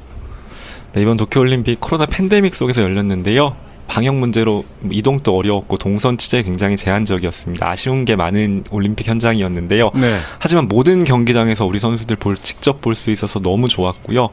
[0.92, 3.56] 네, 이번 도쿄올림픽 코로나 팬데믹 속에서 열렸는데요.
[3.88, 7.68] 방역 문제로 이동도 어려웠고 동선 취재 굉장히 제한적이었습니다.
[7.68, 9.90] 아쉬운 게 많은 올림픽 현장이었는데요.
[9.96, 10.20] 네.
[10.38, 14.28] 하지만 모든 경기장에서 우리 선수들 볼, 직접 볼 수 있어서 너무 좋았고요.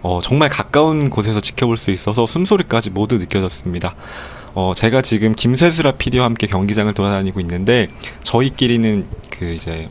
[0.00, 3.96] 어, 정말 가까운 곳에서 지켜볼 수 있어서 숨소리까지 모두 느껴졌습니다.
[4.54, 7.88] 어, 제가 지금 김세슬아 PD와 함께 경기장을 돌아다니고 있는데
[8.22, 9.88] 저희끼리는 그 이제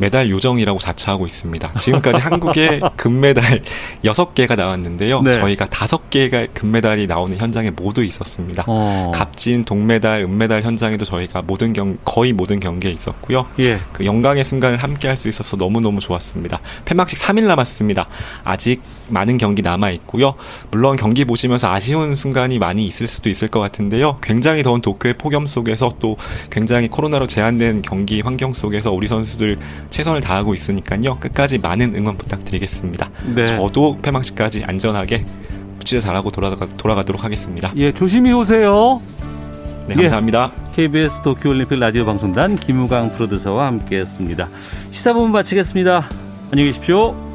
[0.00, 1.72] 메달 요정이라고 자처하고 있습니다.
[1.74, 3.62] 지금까지 한국에 금메달
[4.04, 5.22] 6개가 나왔는데요.
[5.22, 5.30] 네.
[5.30, 8.64] 저희가 5개가 금메달이 나오는 현장에 모두 있었습니다.
[8.66, 9.12] 어.
[9.14, 13.46] 값진 동메달, 은메달 현장에도 저희가 모든 경 거의 모든 경기에 있었고요.
[13.60, 13.78] 예.
[13.92, 16.60] 그 영광의 순간을 함께 할 수 있어서 너무너무 좋았습니다.
[16.86, 18.06] 폐막식 3일 남았습니다.
[18.42, 20.34] 아직 많은 경기 남아 있고요.
[20.70, 24.16] 물론 경기 보시면서 아쉬운 순간이 많이 있을 수도 있을 것 같은데요.
[24.22, 26.16] 굉장히 더운 도쿄의 폭염 속에서 또
[26.50, 29.58] 굉장히 코로나로 제한된 경기 환경 속에서 우리 선수들
[29.90, 31.18] 최선을 다하고 있으니까요.
[31.18, 33.10] 끝까지 많은 응원 부탁드리겠습니다.
[33.34, 33.46] 네.
[33.46, 35.24] 저도 폐막식까지 안전하게
[35.84, 37.72] 취재 잘하고 돌아가, 돌아가도록 하겠습니다.
[37.76, 39.02] 예, 조심히 오세요.
[39.86, 40.52] 네, 감사합니다.
[40.54, 44.48] 예, KBS 도쿄올림픽 라디오 방송단 김우광 프로듀서와 함께했습니다.
[44.92, 46.08] 시사본부 마치겠습니다.
[46.52, 47.29] 안녕히 계십시오.